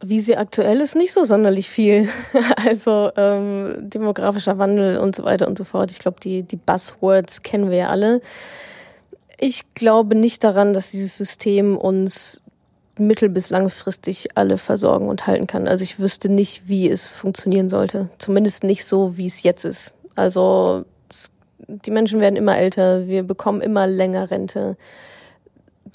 Wie 0.00 0.20
sie 0.20 0.36
aktuell 0.36 0.80
ist, 0.80 0.94
nicht 0.94 1.12
so 1.12 1.24
sonderlich 1.24 1.68
viel. 1.68 2.08
Also 2.64 3.10
ähm, 3.16 3.76
demografischer 3.80 4.58
Wandel 4.58 4.98
und 4.98 5.16
so 5.16 5.24
weiter 5.24 5.48
und 5.48 5.58
so 5.58 5.64
fort. 5.64 5.90
Ich 5.90 5.98
glaube, 5.98 6.20
die, 6.20 6.44
die 6.44 6.56
Buzzwords 6.56 7.42
kennen 7.42 7.70
wir 7.70 7.78
ja 7.78 7.88
alle. 7.88 8.20
Ich 9.38 9.74
glaube 9.74 10.14
nicht 10.14 10.44
daran, 10.44 10.72
dass 10.72 10.92
dieses 10.92 11.16
System 11.16 11.76
uns 11.76 12.40
mittel- 12.96 13.28
bis 13.28 13.50
langfristig 13.50 14.36
alle 14.36 14.58
versorgen 14.58 15.08
und 15.08 15.26
halten 15.26 15.48
kann. 15.48 15.66
Also 15.66 15.82
ich 15.82 15.98
wüsste 15.98 16.28
nicht, 16.28 16.68
wie 16.68 16.88
es 16.88 17.08
funktionieren 17.08 17.68
sollte. 17.68 18.10
Zumindest 18.18 18.62
nicht 18.62 18.84
so, 18.84 19.16
wie 19.16 19.26
es 19.26 19.42
jetzt 19.42 19.64
ist. 19.64 19.94
Also 20.14 20.84
die 21.66 21.90
Menschen 21.90 22.20
werden 22.20 22.36
immer 22.36 22.56
älter, 22.56 23.08
wir 23.08 23.24
bekommen 23.24 23.60
immer 23.60 23.88
länger 23.88 24.30
Rente 24.30 24.76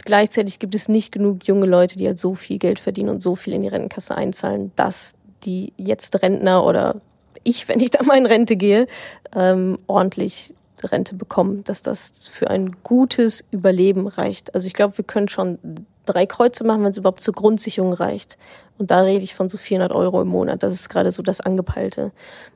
gleichzeitig 0.06 0.60
gibt 0.60 0.76
es 0.76 0.90
nicht 0.90 1.12
genug 1.12 1.48
junge 1.48 1.66
Leute, 1.66 1.98
die 1.98 2.08
halt 2.08 2.20
so 2.20 2.36
viel 2.36 2.58
Geld 2.58 2.80
verdienen 2.80 3.10
und 3.10 3.22
so 3.24 3.36
viel 3.36 3.54
in 3.54 3.62
die 3.62 3.68
Rentenkasse 3.68 4.16
einzahlen, 4.16 4.72
dass 4.76 5.16
die 5.44 5.74
jetzt 5.78 6.22
Rentner 6.22 6.66
oder 6.66 7.02
ich, 7.44 7.68
wenn 7.68 7.80
ich 7.80 7.92
da 7.92 8.04
mal 8.04 8.18
in 8.18 8.26
Rente 8.26 8.56
gehe, 8.56 8.88
ähm, 9.36 9.80
ordentlich 9.88 10.54
Rente 10.84 11.16
bekommen, 11.16 11.64
dass 11.64 11.82
das 11.82 12.28
für 12.28 12.50
ein 12.50 12.76
gutes 12.84 13.44
Überleben 13.52 14.08
reicht. 14.08 14.54
Also 14.54 14.68
ich 14.68 14.74
glaube, 14.74 14.98
wir 14.98 15.06
können 15.06 15.28
schon 15.28 15.58
drei 16.06 16.26
Kreuze 16.26 16.64
machen, 16.64 16.84
wenn 16.84 16.92
es 16.92 16.98
überhaupt 16.98 17.22
zur 17.22 17.34
Grundsicherung 17.34 17.94
reicht. 17.94 18.38
Und 18.78 18.92
da 18.92 19.02
rede 19.02 19.24
ich 19.24 19.34
von 19.34 19.50
so 19.50 19.58
400 19.58 19.92
Euro 19.92 20.22
im 20.22 20.28
Monat. 20.28 20.62
Das 20.62 20.74
ist 20.74 20.90
gerade 20.90 21.12
so 21.12 21.24
das 21.24 21.42
Angepeilte. 21.42 22.12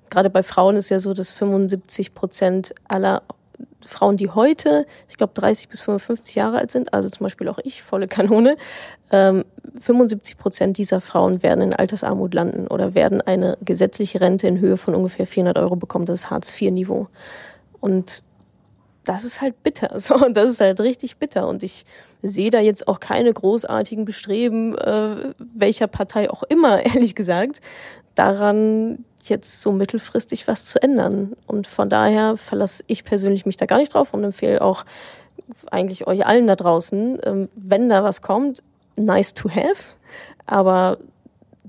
Gerade 0.10 0.30
bei 0.30 0.44
Frauen 0.44 0.76
ist 0.76 0.90
ja 0.90 1.00
so, 1.00 1.14
dass 1.14 1.32
75 1.32 2.14
Prozent 2.14 2.74
aller 2.88 3.24
Frauen, 3.86 4.18
die 4.18 4.30
heute, 4.30 4.86
ich 5.10 5.18
glaube, 5.18 5.34
30 5.34 5.70
bis 5.70 5.82
55 5.82 6.36
Jahre 6.36 6.58
alt 6.58 6.72
sind, 6.72 6.94
also 6.94 7.10
zum 7.10 7.26
Beispiel 7.26 7.48
auch 7.48 7.60
ich, 7.64 7.84
volle 7.84 8.08
Kanone, 8.08 8.58
ähm, 9.12 9.46
75 9.80 10.38
Prozent 10.38 10.78
dieser 10.78 11.02
Frauen 11.02 11.44
werden 11.44 11.62
in 11.62 11.74
Altersarmut 11.74 12.34
landen 12.34 12.68
oder 12.68 12.96
werden 12.96 13.22
eine 13.22 13.58
gesetzliche 13.64 14.22
Rente 14.22 14.48
in 14.48 14.60
Höhe 14.60 14.78
von 14.78 14.96
ungefähr 14.96 15.28
400 15.28 15.58
Euro 15.58 15.76
bekommen. 15.76 16.06
Das 16.06 16.22
ist 16.22 16.30
Hartz-IV-Niveau. 16.30 17.08
Und 17.80 18.24
das 19.04 19.24
ist 19.24 19.42
halt 19.42 19.62
bitter. 19.64 19.90
So, 20.00 20.16
und 20.16 20.36
das 20.38 20.50
ist 20.50 20.62
halt 20.62 20.80
richtig 20.80 21.18
bitter. 21.18 21.48
Und 21.48 21.64
ich 21.64 21.86
sehe 22.22 22.50
da 22.50 22.60
jetzt 22.60 22.88
auch 22.88 23.00
keine 23.00 23.34
großartigen 23.34 24.06
Bestreben, 24.06 24.78
äh, 24.78 25.34
welcher 25.38 25.88
Partei 25.88 26.30
auch 26.30 26.44
immer, 26.44 26.86
ehrlich 26.86 27.16
gesagt, 27.16 27.62
daran 28.16 29.06
jetzt 29.30 29.62
so 29.62 29.72
mittelfristig 29.72 30.48
was 30.48 30.66
zu 30.66 30.82
ändern. 30.82 31.34
Und 31.48 31.68
von 31.68 31.90
daher 31.90 32.38
verlasse 32.38 32.84
ich 32.88 33.04
persönlich 33.04 33.46
mich 33.46 33.58
da 33.58 33.66
gar 33.66 33.78
nicht 33.78 33.94
drauf 33.94 34.14
und 34.14 34.24
empfehle 34.24 34.62
auch 34.62 34.86
eigentlich 35.70 36.08
euch 36.08 36.26
allen 36.26 36.48
da 36.48 36.56
draußen, 36.56 37.20
ähm, 37.24 37.50
wenn 37.56 37.90
da 37.90 38.04
was 38.04 38.22
kommt, 38.22 38.64
nice 38.96 39.34
to 39.34 39.50
have, 39.50 39.96
aber 40.46 40.98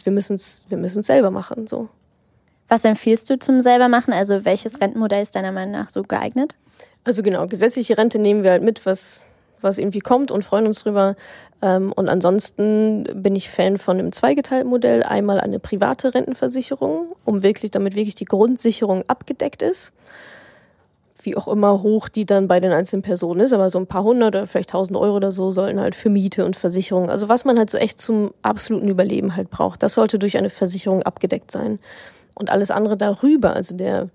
wir 0.03 0.13
müssen 0.13 0.35
es 0.35 0.65
wir 0.69 0.79
müssen 0.79 1.03
selber 1.03 1.31
machen 1.31 1.67
so. 1.67 1.89
Was 2.69 2.85
empfiehlst 2.85 3.29
du 3.29 3.39
zum 3.39 3.61
selber 3.61 3.89
machen? 3.89 4.15
Also 4.15 4.45
welches 4.45 4.81
Rentenmodell 4.81 5.23
ist 5.23 5.37
deiner 5.37 5.53
Meinung 5.53 5.73
nach 5.73 5.89
so 5.89 6.03
geeignet? 6.03 6.55
Also 7.05 7.23
genau, 7.23 7.47
gesetzliche 7.47 7.99
Rente 7.99 8.19
nehmen 8.19 8.45
wir 8.45 8.53
halt 8.53 8.63
mit, 8.63 8.87
was 8.87 9.25
was 9.63 9.79
irgendwie 9.79 10.01
kommt 10.01 10.31
und 10.31 10.45
freuen 10.45 10.67
uns 10.67 10.83
drüber. 10.83 11.17
Ähm, 11.61 11.93
und 11.93 12.09
ansonsten 12.09 13.05
bin 13.15 13.37
ich 13.37 13.51
Fan 13.51 13.79
von 13.79 13.99
einem 13.99 14.13
zweigeteilten 14.13 14.69
Modell. 14.69 15.03
Einmal 15.03 15.41
eine 15.41 15.59
private 15.59 16.15
Rentenversicherung, 16.15 17.15
um 17.25 17.43
wirklich, 17.43 17.71
damit 17.71 17.95
wirklich 17.95 18.15
die 18.15 18.25
Grundsicherung 18.25 19.05
abgedeckt 19.09 19.63
ist. 19.63 19.93
Wie 21.23 21.37
auch 21.37 21.47
immer 21.47 21.83
hoch 21.83 22.09
die 22.09 22.27
dann 22.27 22.49
bei 22.49 22.59
den 22.59 22.73
einzelnen 22.73 23.03
Personen 23.03 23.41
ist, 23.41 23.53
aber 23.53 23.71
so 23.71 23.79
ein 23.79 23.87
paar 23.87 24.03
hundert 24.03 24.35
oder 24.35 24.47
vielleicht 24.49 24.71
tausend 24.71 24.99
Euro 24.99 25.17
oder 25.17 25.31
so 25.31 25.53
sollen 25.53 25.81
halt 25.81 25.95
für 25.95 26.11
Miete 26.11 26.45
und 26.45 26.57
Versicherung, 26.57 27.11
also 27.11 27.29
was 27.29 27.45
man 27.45 27.59
halt 27.59 27.71
so 27.71 27.79
echt 27.79 28.01
zum 28.01 28.33
absoluten 28.43 28.89
Überleben 28.89 29.37
halt 29.37 29.49
braucht, 29.49 29.85
das 29.85 29.95
sollte 29.95 30.19
durch 30.19 30.37
eine 30.37 30.51
Versicherung 30.51 31.05
abgedeckt 31.05 31.53
sein. 31.53 31.79
Und 32.35 32.51
alles 32.51 32.73
andere 32.73 32.97
darüber, 32.97 33.55
also 33.55 33.77
der 33.77 34.09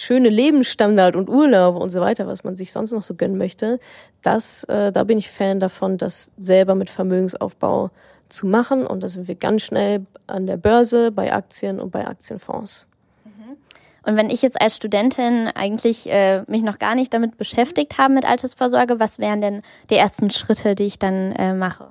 schöne 0.00 0.28
Lebensstandard 0.28 1.16
und 1.16 1.28
Urlaub 1.28 1.76
und 1.76 1.90
so 1.90 2.00
weiter, 2.00 2.26
was 2.26 2.44
man 2.44 2.56
sich 2.56 2.72
sonst 2.72 2.92
noch 2.92 3.02
so 3.02 3.14
gönnen 3.14 3.38
möchte, 3.38 3.80
das, 4.22 4.64
äh, 4.64 4.92
da 4.92 5.04
bin 5.04 5.18
ich 5.18 5.30
Fan 5.30 5.60
davon, 5.60 5.98
das 5.98 6.32
selber 6.36 6.74
mit 6.74 6.90
Vermögensaufbau 6.90 7.90
zu 8.28 8.46
machen. 8.46 8.86
Und 8.86 9.02
da 9.02 9.08
sind 9.08 9.28
wir 9.28 9.34
ganz 9.34 9.62
schnell 9.62 10.06
an 10.26 10.46
der 10.46 10.56
Börse, 10.56 11.10
bei 11.10 11.32
Aktien 11.32 11.80
und 11.80 11.90
bei 11.90 12.06
Aktienfonds. 12.06 12.86
Mhm. 13.24 13.56
Und 14.04 14.16
wenn 14.16 14.30
ich 14.30 14.42
jetzt 14.42 14.60
als 14.60 14.76
Studentin 14.76 15.48
eigentlich 15.48 16.08
äh, 16.08 16.42
mich 16.46 16.62
noch 16.62 16.78
gar 16.78 16.94
nicht 16.94 17.12
damit 17.14 17.36
beschäftigt 17.36 17.98
habe 17.98 18.14
mit 18.14 18.24
Altersvorsorge, 18.24 19.00
was 19.00 19.18
wären 19.18 19.40
denn 19.40 19.62
die 19.90 19.96
ersten 19.96 20.30
Schritte, 20.30 20.74
die 20.74 20.84
ich 20.84 20.98
dann 20.98 21.32
äh, 21.32 21.54
mache? 21.54 21.88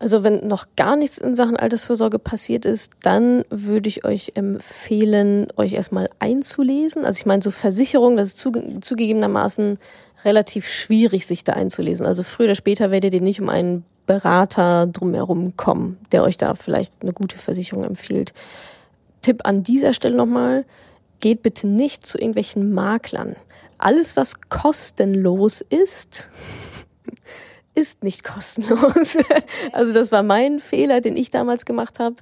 Also 0.00 0.22
wenn 0.22 0.46
noch 0.46 0.66
gar 0.76 0.94
nichts 0.94 1.18
in 1.18 1.34
Sachen 1.34 1.56
Altersvorsorge 1.56 2.20
passiert 2.20 2.64
ist, 2.64 2.92
dann 3.02 3.44
würde 3.50 3.88
ich 3.88 4.04
euch 4.04 4.32
empfehlen, 4.36 5.48
euch 5.56 5.72
erstmal 5.72 6.08
einzulesen. 6.20 7.04
Also 7.04 7.18
ich 7.18 7.26
meine, 7.26 7.42
so 7.42 7.50
Versicherung, 7.50 8.16
das 8.16 8.28
ist 8.28 8.38
zuge 8.38 8.80
zugegebenermaßen 8.80 9.78
relativ 10.24 10.68
schwierig, 10.68 11.26
sich 11.26 11.42
da 11.42 11.54
einzulesen. 11.54 12.06
Also 12.06 12.22
früher 12.22 12.46
oder 12.46 12.54
später 12.54 12.90
werdet 12.90 13.14
ihr 13.14 13.20
nicht 13.20 13.40
um 13.40 13.48
einen 13.48 13.84
Berater 14.06 14.86
drumherum 14.86 15.56
kommen, 15.56 15.98
der 16.12 16.22
euch 16.22 16.36
da 16.38 16.54
vielleicht 16.54 16.94
eine 17.02 17.12
gute 17.12 17.36
Versicherung 17.36 17.84
empfiehlt. 17.84 18.32
Tipp 19.22 19.42
an 19.44 19.62
dieser 19.62 19.92
Stelle 19.92 20.16
nochmal, 20.16 20.64
geht 21.20 21.42
bitte 21.42 21.66
nicht 21.66 22.06
zu 22.06 22.18
irgendwelchen 22.18 22.72
Maklern. 22.72 23.36
Alles, 23.78 24.16
was 24.16 24.40
kostenlos 24.48 25.60
ist, 25.60 26.30
ist 27.78 28.02
nicht 28.02 28.24
kostenlos. 28.24 29.18
also 29.72 29.94
das 29.94 30.10
war 30.10 30.24
mein 30.24 30.58
Fehler, 30.58 31.00
den 31.00 31.16
ich 31.16 31.30
damals 31.30 31.64
gemacht 31.64 32.00
habe. 32.00 32.16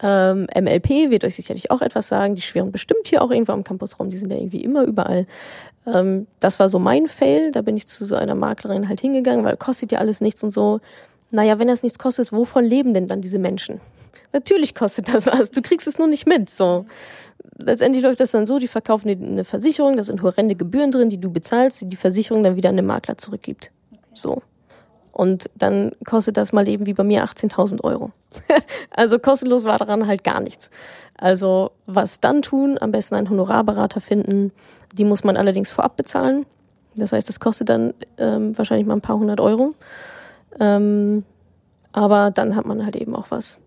Ähm, 0.00 0.46
MLP 0.54 1.10
wird 1.10 1.24
euch 1.24 1.34
sicherlich 1.34 1.70
auch 1.70 1.82
etwas 1.82 2.06
sagen. 2.08 2.36
Die 2.36 2.42
schwirren 2.42 2.70
bestimmt 2.70 3.08
hier 3.08 3.22
auch 3.22 3.30
irgendwo 3.30 3.52
am 3.52 3.64
Campusraum. 3.64 4.10
Die 4.10 4.16
sind 4.16 4.30
ja 4.30 4.36
irgendwie 4.36 4.62
immer 4.62 4.84
überall. 4.84 5.26
Ähm, 5.86 6.28
das 6.38 6.60
war 6.60 6.68
so 6.68 6.78
mein 6.78 7.08
Fail. 7.08 7.50
Da 7.50 7.62
bin 7.62 7.76
ich 7.76 7.88
zu 7.88 8.04
so 8.04 8.14
einer 8.14 8.36
Maklerin 8.36 8.88
halt 8.88 9.00
hingegangen, 9.00 9.44
weil 9.44 9.56
kostet 9.56 9.90
ja 9.90 9.98
alles 9.98 10.20
nichts 10.20 10.42
und 10.44 10.52
so. 10.52 10.80
Naja, 11.32 11.58
wenn 11.58 11.68
das 11.68 11.82
nichts 11.82 11.98
kostet, 11.98 12.32
wovon 12.32 12.64
leben 12.64 12.94
denn 12.94 13.08
dann 13.08 13.22
diese 13.22 13.38
Menschen? 13.38 13.80
Natürlich 14.32 14.74
kostet 14.74 15.12
das 15.12 15.26
was. 15.26 15.50
Du 15.50 15.62
kriegst 15.62 15.88
es 15.88 15.98
nur 15.98 16.06
nicht 16.06 16.26
mit. 16.26 16.48
So. 16.48 16.86
Letztendlich 17.58 18.04
läuft 18.04 18.20
das 18.20 18.30
dann 18.30 18.46
so, 18.46 18.60
die 18.60 18.68
verkaufen 18.68 19.08
dir 19.08 19.16
eine 19.16 19.44
Versicherung, 19.44 19.96
da 19.96 20.04
sind 20.04 20.22
horrende 20.22 20.54
Gebühren 20.54 20.90
drin, 20.90 21.10
die 21.10 21.18
du 21.18 21.30
bezahlst, 21.30 21.80
die 21.80 21.88
die 21.88 21.96
Versicherung 21.96 22.42
dann 22.42 22.56
wieder 22.56 22.68
an 22.68 22.76
den 22.76 22.86
Makler 22.86 23.18
zurückgibt. 23.18 23.72
So. 24.14 24.42
Und 25.12 25.50
dann 25.54 25.92
kostet 26.04 26.36
das 26.36 26.52
mal 26.52 26.66
eben 26.68 26.86
wie 26.86 26.94
bei 26.94 27.04
mir 27.04 27.24
18.000 27.24 27.84
Euro. 27.84 28.12
also 28.90 29.18
kostenlos 29.18 29.64
war 29.64 29.78
daran 29.78 30.06
halt 30.06 30.24
gar 30.24 30.40
nichts. 30.40 30.70
Also 31.16 31.72
was 31.86 32.20
dann 32.20 32.42
tun? 32.42 32.78
Am 32.80 32.92
besten 32.92 33.14
einen 33.14 33.28
Honorarberater 33.28 34.00
finden. 34.00 34.52
Die 34.92 35.04
muss 35.04 35.22
man 35.22 35.36
allerdings 35.36 35.70
vorab 35.70 35.96
bezahlen. 35.96 36.46
Das 36.94 37.12
heißt, 37.12 37.28
das 37.28 37.40
kostet 37.40 37.68
dann 37.68 37.94
ähm, 38.18 38.56
wahrscheinlich 38.56 38.86
mal 38.86 38.94
ein 38.94 39.00
paar 39.02 39.18
hundert 39.18 39.40
Euro. 39.40 39.74
Ähm, 40.58 41.24
aber 41.92 42.30
dann 42.30 42.56
hat 42.56 42.66
man 42.66 42.84
halt 42.84 42.96
eben 42.96 43.14
auch 43.14 43.30
was. 43.30 43.58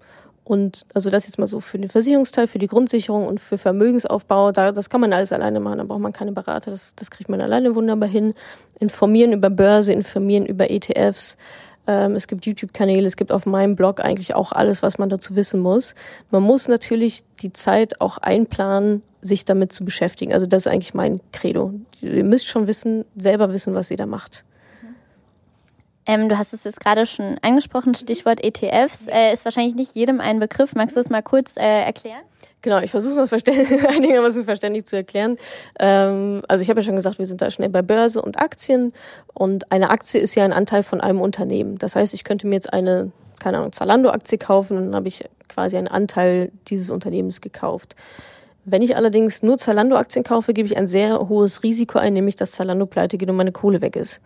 Und 0.46 0.86
also 0.94 1.10
das 1.10 1.26
jetzt 1.26 1.40
mal 1.40 1.48
so 1.48 1.60
für 1.60 1.80
den 1.80 1.90
Versicherungsteil, 1.90 2.46
für 2.46 2.60
die 2.60 2.68
Grundsicherung 2.68 3.28
und 3.28 3.40
für 3.40 3.58
Vermögensaufbau, 3.58 4.52
da, 4.52 4.72
das 4.72 4.92
kann 4.92 5.02
man 5.02 5.12
alles 5.12 5.34
alleine 5.34 5.60
machen, 5.60 5.80
da 5.80 5.84
braucht 5.84 6.00
man 6.00 6.14
keine 6.14 6.34
Berater, 6.34 6.70
das, 6.70 6.94
das 6.96 7.10
kriegt 7.10 7.30
man 7.30 7.42
alleine 7.42 7.76
wunderbar 7.76 8.08
hin. 8.08 8.36
Informieren 8.80 9.34
über 9.34 9.50
Börse, 9.50 9.92
informieren 9.92 10.46
über 10.46 10.70
ETFs. 10.70 11.36
Ähm, 11.88 12.14
es 12.14 12.28
gibt 12.28 12.46
YouTube-Kanäle, 12.46 13.08
es 13.08 13.18
gibt 13.18 13.32
auf 13.32 13.48
meinem 13.48 13.76
Blog 13.76 14.00
eigentlich 14.00 14.36
auch 14.36 14.52
alles, 14.52 14.84
was 14.84 15.00
man 15.00 15.10
dazu 15.10 15.36
wissen 15.36 15.62
muss. 15.62 15.96
Man 16.30 16.44
muss 16.44 16.68
natürlich 16.68 17.24
die 17.42 17.52
Zeit 17.52 18.00
auch 18.00 18.20
einplanen, 18.20 19.02
sich 19.22 19.46
damit 19.46 19.72
zu 19.72 19.84
beschäftigen. 19.84 20.32
Also 20.32 20.46
das 20.46 20.68
ist 20.68 20.72
eigentlich 20.72 20.94
mein 20.94 21.22
Credo. 21.32 21.74
Ihr 22.02 22.24
müsst 22.24 22.46
schon 22.46 22.68
wissen, 22.68 23.04
selber 23.16 23.52
wissen, 23.52 23.74
was 23.74 23.90
ihr 23.90 23.98
da 23.98 24.06
macht. 24.06 24.46
Ähm, 26.06 26.30
du 26.30 26.38
hast 26.38 26.54
es 26.54 26.64
jetzt 26.64 26.80
gerade 26.80 27.06
schon 27.06 27.38
angesprochen, 27.42 27.96
Stichwort 27.96 28.44
ETFs. 28.44 29.08
Äh, 29.08 29.34
ist 29.34 29.46
wahrscheinlich 29.46 29.76
nicht 29.76 29.96
jedem 29.96 30.22
ein 30.22 30.40
Begriff. 30.40 30.76
Magst 30.76 30.96
du 30.96 31.00
das 31.00 31.10
mal 31.10 31.24
kurz 31.24 31.58
äh, 31.58 31.84
erklären? 31.84 32.22
Genau, 32.62 32.80
ich 32.80 32.90
versuche 32.90 33.20
es 33.20 33.32
einigermaßen 33.88 34.44
verständlich 34.44 34.86
zu 34.86 34.96
erklären. 34.96 35.38
Ähm, 35.80 36.42
also 36.48 36.64
ich 36.64 36.70
habe 36.70 36.80
ja 36.80 36.86
schon 36.86 36.96
gesagt, 36.96 37.20
wir 37.20 37.26
sind 37.26 37.42
da 37.42 37.52
schnell 37.52 37.70
bei 37.70 37.82
Börse 37.82 38.22
und 38.22 38.40
Aktien. 38.40 38.92
Und 39.34 39.72
eine 39.72 39.90
Aktie 39.90 40.20
ist 40.20 40.36
ja 40.36 40.46
ein 40.46 40.54
Anteil 40.54 40.84
von 40.84 41.02
einem 41.02 41.22
Unternehmen. 41.22 41.78
Das 41.78 41.96
heißt, 41.96 42.14
ich 42.14 42.24
könnte 42.24 42.48
mir 42.48 42.56
jetzt 42.56 42.74
eine, 42.74 43.12
keine 43.40 43.58
Ahnung, 43.58 43.72
Zalando-Aktie 43.72 44.40
kaufen 44.40 44.78
und 44.78 44.86
dann 44.86 44.96
habe 44.96 45.08
ich 45.08 45.26
quasi 45.48 45.78
einen 45.78 45.88
Anteil 45.88 46.52
dieses 46.68 46.90
Unternehmens 46.90 47.42
gekauft. 47.42 47.96
Wenn 48.64 48.82
ich 48.82 48.96
allerdings 48.96 49.44
nur 49.44 49.60
Zalando-Aktien 49.60 50.24
kaufe, 50.24 50.54
gebe 50.54 50.68
ich 50.68 50.76
ein 50.76 50.88
sehr 50.88 51.30
hohes 51.30 51.62
Risiko 51.62 52.00
ein, 52.00 52.14
nämlich 52.14 52.36
dass 52.36 52.54
Zalando 52.54 52.88
pleite 52.88 53.20
geht 53.20 53.30
und 53.30 53.36
meine 53.36 53.52
Kohle 53.52 53.82
weg 53.82 53.96
ist. 53.96 54.22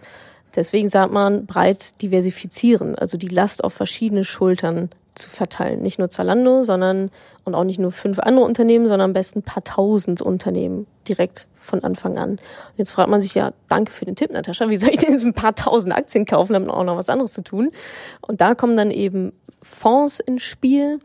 Deswegen 0.56 0.90
sagt 0.90 1.14
man 1.14 1.46
breit 1.46 2.02
diversifizieren, 2.02 2.96
also 2.96 3.18
die 3.18 3.28
Last 3.28 3.64
auf 3.64 3.74
verschiedene 3.74 4.24
Schultern 4.24 4.90
zu 5.16 5.30
verteilen. 5.30 5.82
Nicht 5.82 6.00
nur 6.00 6.10
Zalando, 6.10 6.64
sondern 6.64 7.12
und 7.44 7.56
auch 7.56 7.64
nicht 7.64 7.80
nur 7.80 7.92
fünf 7.92 8.20
andere 8.20 8.46
Unternehmen, 8.46 8.88
sondern 8.88 9.10
am 9.10 9.14
besten 9.14 9.40
ein 9.40 9.44
paar 9.44 9.64
tausend 9.64 10.22
Unternehmen 10.22 10.88
direkt 11.08 11.48
von 11.56 11.84
Anfang 11.84 12.18
an. 12.18 12.32
Und 12.32 12.40
jetzt 12.78 12.92
fragt 12.92 13.10
man 13.10 13.22
sich 13.22 13.36
ja, 13.36 13.54
danke 13.68 13.92
für 13.92 14.06
den 14.06 14.16
Tipp, 14.16 14.32
Natascha, 14.32 14.70
wie 14.70 14.78
soll 14.78 14.92
ich 14.92 15.00
denn 15.00 15.14
jetzt 15.14 15.26
ein 15.26 15.34
paar 15.34 15.56
tausend 15.56 15.94
Aktien 15.94 16.26
kaufen, 16.26 16.54
damit 16.54 16.70
auch 16.70 16.84
noch 16.84 16.98
was 16.98 17.10
anderes 17.10 17.34
zu 17.34 17.44
tun? 17.44 17.72
Und 18.22 18.42
da 18.42 18.56
kommen 18.56 18.78
dann 18.78 18.92
eben 18.92 19.34
Fonds 19.62 20.20
ins 20.20 20.44
Spiel. 20.44 21.00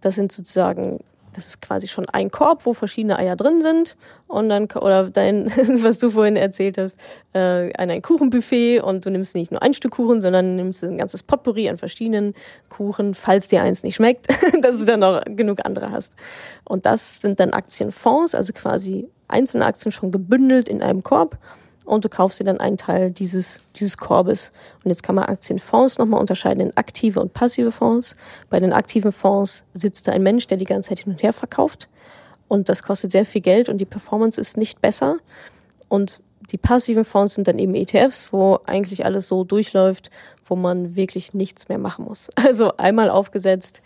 Das 0.00 0.16
sind 0.16 0.32
sozusagen 0.32 1.00
das 1.34 1.46
ist 1.46 1.60
quasi 1.60 1.86
schon 1.86 2.08
ein 2.08 2.30
Korb, 2.30 2.64
wo 2.64 2.72
verschiedene 2.72 3.18
Eier 3.18 3.36
drin 3.36 3.60
sind 3.62 3.96
und 4.26 4.48
dann 4.48 4.64
oder 4.70 5.10
dein, 5.10 5.46
was 5.82 5.98
du 5.98 6.10
vorhin 6.10 6.36
erzählt 6.36 6.78
hast, 6.78 6.98
äh, 7.34 7.72
ein, 7.74 8.02
Kuchenbuffet 8.02 8.80
und 8.80 9.04
du 9.04 9.10
nimmst 9.10 9.34
nicht 9.34 9.52
nur 9.52 9.62
ein 9.62 9.74
Stück 9.74 9.92
Kuchen, 9.92 10.22
sondern 10.22 10.56
nimmst 10.56 10.82
ein 10.82 10.96
ganzes 10.98 11.22
Potpourri 11.22 11.68
an 11.68 11.76
verschiedenen 11.76 12.34
Kuchen, 12.68 13.14
falls 13.14 13.48
dir 13.48 13.62
eins 13.62 13.82
nicht 13.82 13.96
schmeckt, 13.96 14.28
dass 14.62 14.78
du 14.78 14.84
dann 14.84 15.00
noch 15.00 15.22
genug 15.24 15.60
andere 15.64 15.90
hast. 15.90 16.14
Und 16.64 16.86
das 16.86 17.20
sind 17.20 17.40
dann 17.40 17.52
Aktienfonds, 17.52 18.34
also 18.34 18.52
quasi 18.52 19.08
einzelne 19.28 19.66
Aktien 19.66 19.92
schon 19.92 20.10
gebündelt 20.10 20.68
in 20.68 20.82
einem 20.82 21.02
Korb 21.02 21.38
und 21.84 22.04
du 22.04 22.08
kaufst 22.08 22.40
dir 22.40 22.44
dann 22.44 22.60
einen 22.60 22.78
Teil 22.78 23.10
dieses, 23.10 23.62
dieses 23.76 23.98
Korbes. 23.98 24.52
Und 24.82 24.90
jetzt 24.90 25.02
kann 25.02 25.14
man 25.14 25.24
Aktienfonds 25.24 25.98
nochmal 25.98 26.20
unterscheiden 26.20 26.60
in 26.60 26.76
aktive 26.76 27.20
und 27.20 27.34
passive 27.34 27.70
Fonds. 27.70 28.16
Bei 28.48 28.58
den 28.58 28.72
aktiven 28.72 29.12
Fonds 29.12 29.64
sitzt 29.74 30.08
da 30.08 30.12
ein 30.12 30.22
Mensch, 30.22 30.46
der 30.46 30.56
die 30.56 30.64
ganze 30.64 30.90
Zeit 30.90 31.00
hin 31.00 31.12
und 31.12 31.22
her 31.22 31.32
verkauft. 31.32 31.88
Und 32.48 32.68
das 32.68 32.82
kostet 32.82 33.12
sehr 33.12 33.26
viel 33.26 33.40
Geld 33.42 33.68
und 33.68 33.78
die 33.78 33.84
Performance 33.84 34.40
ist 34.40 34.56
nicht 34.56 34.80
besser. 34.80 35.18
Und 35.88 36.20
die 36.50 36.58
passiven 36.58 37.04
Fonds 37.04 37.34
sind 37.34 37.48
dann 37.48 37.58
eben 37.58 37.74
ETFs, 37.74 38.32
wo 38.32 38.60
eigentlich 38.64 39.04
alles 39.04 39.28
so 39.28 39.44
durchläuft, 39.44 40.10
wo 40.46 40.56
man 40.56 40.96
wirklich 40.96 41.34
nichts 41.34 41.68
mehr 41.68 41.78
machen 41.78 42.04
muss. 42.06 42.30
Also 42.46 42.76
einmal 42.76 43.10
aufgesetzt, 43.10 43.82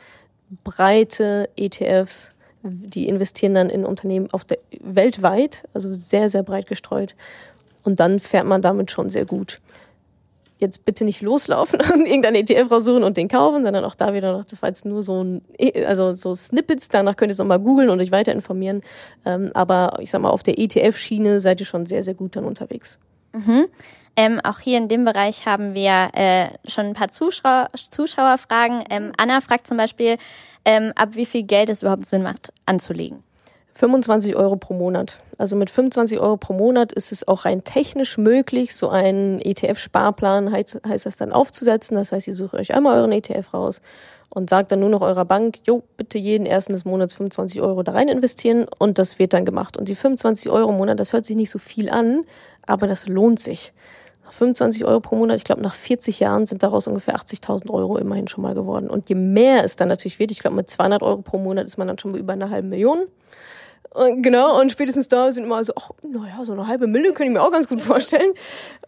breite 0.65 1.49
ETFs, 1.57 2.33
die 2.63 3.09
investieren 3.09 3.55
dann 3.55 3.71
in 3.71 3.85
Unternehmen 3.85 4.31
auf 4.33 4.45
der 4.45 4.59
weltweit, 4.81 5.65
also 5.75 5.95
sehr, 5.95 6.29
sehr 6.29 6.43
breit 6.43 6.67
gestreut 6.67 7.15
Und 7.89 8.01
dann 8.01 8.21
fährt 8.21 8.45
man 8.45 8.61
damit 8.61 8.91
schon 8.91 9.09
sehr 9.09 9.25
gut. 9.25 9.63
Jetzt 10.59 10.85
bitte 10.85 11.07
nicht 11.07 11.23
loslaufen 11.23 11.81
und 11.95 12.05
irgendein 12.05 12.35
ETF 12.35 12.71
raussuchen 12.71 13.03
und 13.03 13.17
den 13.17 13.29
kaufen, 13.29 13.65
sondern 13.65 13.83
auch 13.83 13.95
da 13.95 14.13
wieder 14.13 14.37
noch, 14.37 14.45
das 14.45 14.61
war 14.61 14.69
jetzt 14.69 14.85
nur 14.85 15.01
so 15.01 15.25
ein, 15.25 15.41
also 15.87 16.15
so 16.15 16.35
Snippets, 16.35 16.91
danach 16.91 17.17
könnt 17.17 17.31
ihr 17.31 17.33
es 17.33 17.39
nochmal 17.39 17.61
googeln 17.61 17.89
und 17.89 17.99
euch 17.99 18.13
weiter 18.13 18.33
informieren. 18.33 18.83
Ähm, 19.25 19.53
aber 19.55 19.97
ich 20.01 20.11
sag 20.11 20.21
mal, 20.21 20.29
auf 20.29 20.43
der 20.43 20.59
ETF-Schiene 20.59 21.41
seid 21.41 21.61
ihr 21.61 21.67
schon 21.67 21.87
sehr, 21.87 22.05
sehr 22.05 22.13
gut 22.13 22.37
dann 22.37 22.45
unterwegs. 22.45 22.99
Mhm. 23.33 23.69
Ähm, 24.17 24.39
auch 24.45 24.59
hier 24.61 24.77
in 24.77 24.89
dem 24.89 25.07
Bereich 25.07 25.47
haben 25.47 25.73
wir 25.73 26.11
äh, 26.13 26.49
schon 26.69 26.89
ein 26.89 26.95
paar 26.95 27.09
Zuschauer, 27.09 27.69
Zuschauerfragen. 27.75 28.85
Ähm, 28.91 29.13
Anna 29.17 29.41
fragt 29.41 29.67
zum 29.67 29.79
Beispiel, 29.79 30.19
ähm, 30.67 30.93
ab 30.95 31.11
wie 31.13 31.25
viel 31.25 31.45
Geld 31.45 31.71
es 31.71 31.81
überhaupt 31.81 32.05
Sinn 32.05 32.23
macht, 32.23 32.53
anzulegen. 32.67 33.25
25 33.79 34.35
Euro 34.35 34.57
pro 34.57 34.75
Monat. 34.75 35.21
Also 35.37 35.55
mit 35.55 35.71
25 35.71 36.19
Euro 36.19 36.37
pro 36.37 36.53
Monat 36.53 36.93
ist 36.93 37.13
es 37.13 37.29
auch 37.29 37.45
rein 37.45 37.63
technisch 37.63 38.19
möglich, 38.19 38.75
so 38.75 38.89
einen 38.89 39.39
ETF-Sparplan 39.39 40.51
heißt, 40.51 40.81
heißt 40.85 41.07
das 41.07 41.17
dann 41.17 41.31
aufzusetzen. 41.31 41.97
Das 41.97 42.11
heißt, 42.11 42.27
ihr 42.27 42.35
sucht 42.35 42.55
euch 42.55 42.75
einmal 42.75 42.99
euren 42.99 43.13
ETF 43.13 43.55
raus 43.55 43.81
und 44.31 44.51
sagt 44.51 44.73
dann 44.73 44.81
nur 44.81 44.89
noch 44.89 45.01
eurer 45.01 45.25
Bank, 45.25 45.61
jo, 45.65 45.85
bitte 45.97 46.19
jeden 46.19 46.45
ersten 46.45 46.73
des 46.73 46.85
Monats 46.85 47.15
25 47.15 47.63
Euro 47.63 47.85
da 47.85 47.93
rein 47.93 48.09
investieren 48.09 48.67
und 48.81 48.99
das 48.99 49.21
wird 49.21 49.33
dann 49.33 49.45
gemacht. 49.45 49.77
Und 49.77 49.87
die 49.87 49.95
25 49.95 50.51
Euro 50.51 50.71
im 50.71 50.77
Monat, 50.77 50.99
das 50.99 51.13
hört 51.13 51.25
sich 51.25 51.37
nicht 51.37 51.51
so 51.51 51.61
viel 51.61 51.89
an, 51.89 52.25
aber 52.67 52.89
das 52.89 53.07
lohnt 53.07 53.39
sich. 53.39 53.73
25 54.29 54.87
Euro 54.87 54.99
pro 54.99 55.15
Monat, 55.15 55.37
ich 55.37 55.45
glaube, 55.45 55.63
nach 55.63 55.77
40 55.77 56.19
Jahren 56.19 56.47
sind 56.47 56.65
daraus 56.65 56.89
ungefähr 56.89 57.15
80.000 57.15 57.71
Euro 57.71 57.97
immerhin 57.97 58.27
schon 58.27 58.43
mal 58.43 58.55
geworden. 58.55 58.91
Und 58.91 59.09
je 59.09 59.15
mehr 59.15 59.63
es 59.63 59.77
dann 59.77 59.87
natürlich 59.87 60.19
wird, 60.19 60.33
ich 60.33 60.41
glaube, 60.41 60.57
mit 60.57 60.69
200 60.69 61.01
Euro 61.01 61.23
pro 61.23 61.39
Monat 61.39 61.67
ist 61.67 61.79
man 61.79 61.87
dann 61.87 62.01
schon 62.01 62.17
über 62.17 62.33
eine 62.33 62.51
halbe 62.51 62.67
Million. 62.67 63.07
Genau, 64.17 64.61
und 64.61 64.71
spätestens 64.71 65.09
da 65.09 65.33
sind 65.33 65.45
immer 65.45 65.65
so, 65.65 65.73
ach, 65.77 65.91
naja, 66.03 66.45
so 66.45 66.53
eine 66.53 66.67
halbe 66.67 66.87
Million 66.87 67.15
könnte 67.15 67.33
ich 67.33 67.37
mir 67.37 67.43
auch 67.43 67.51
ganz 67.51 67.69
gut 67.69 67.81
vorstellen. 67.83 68.33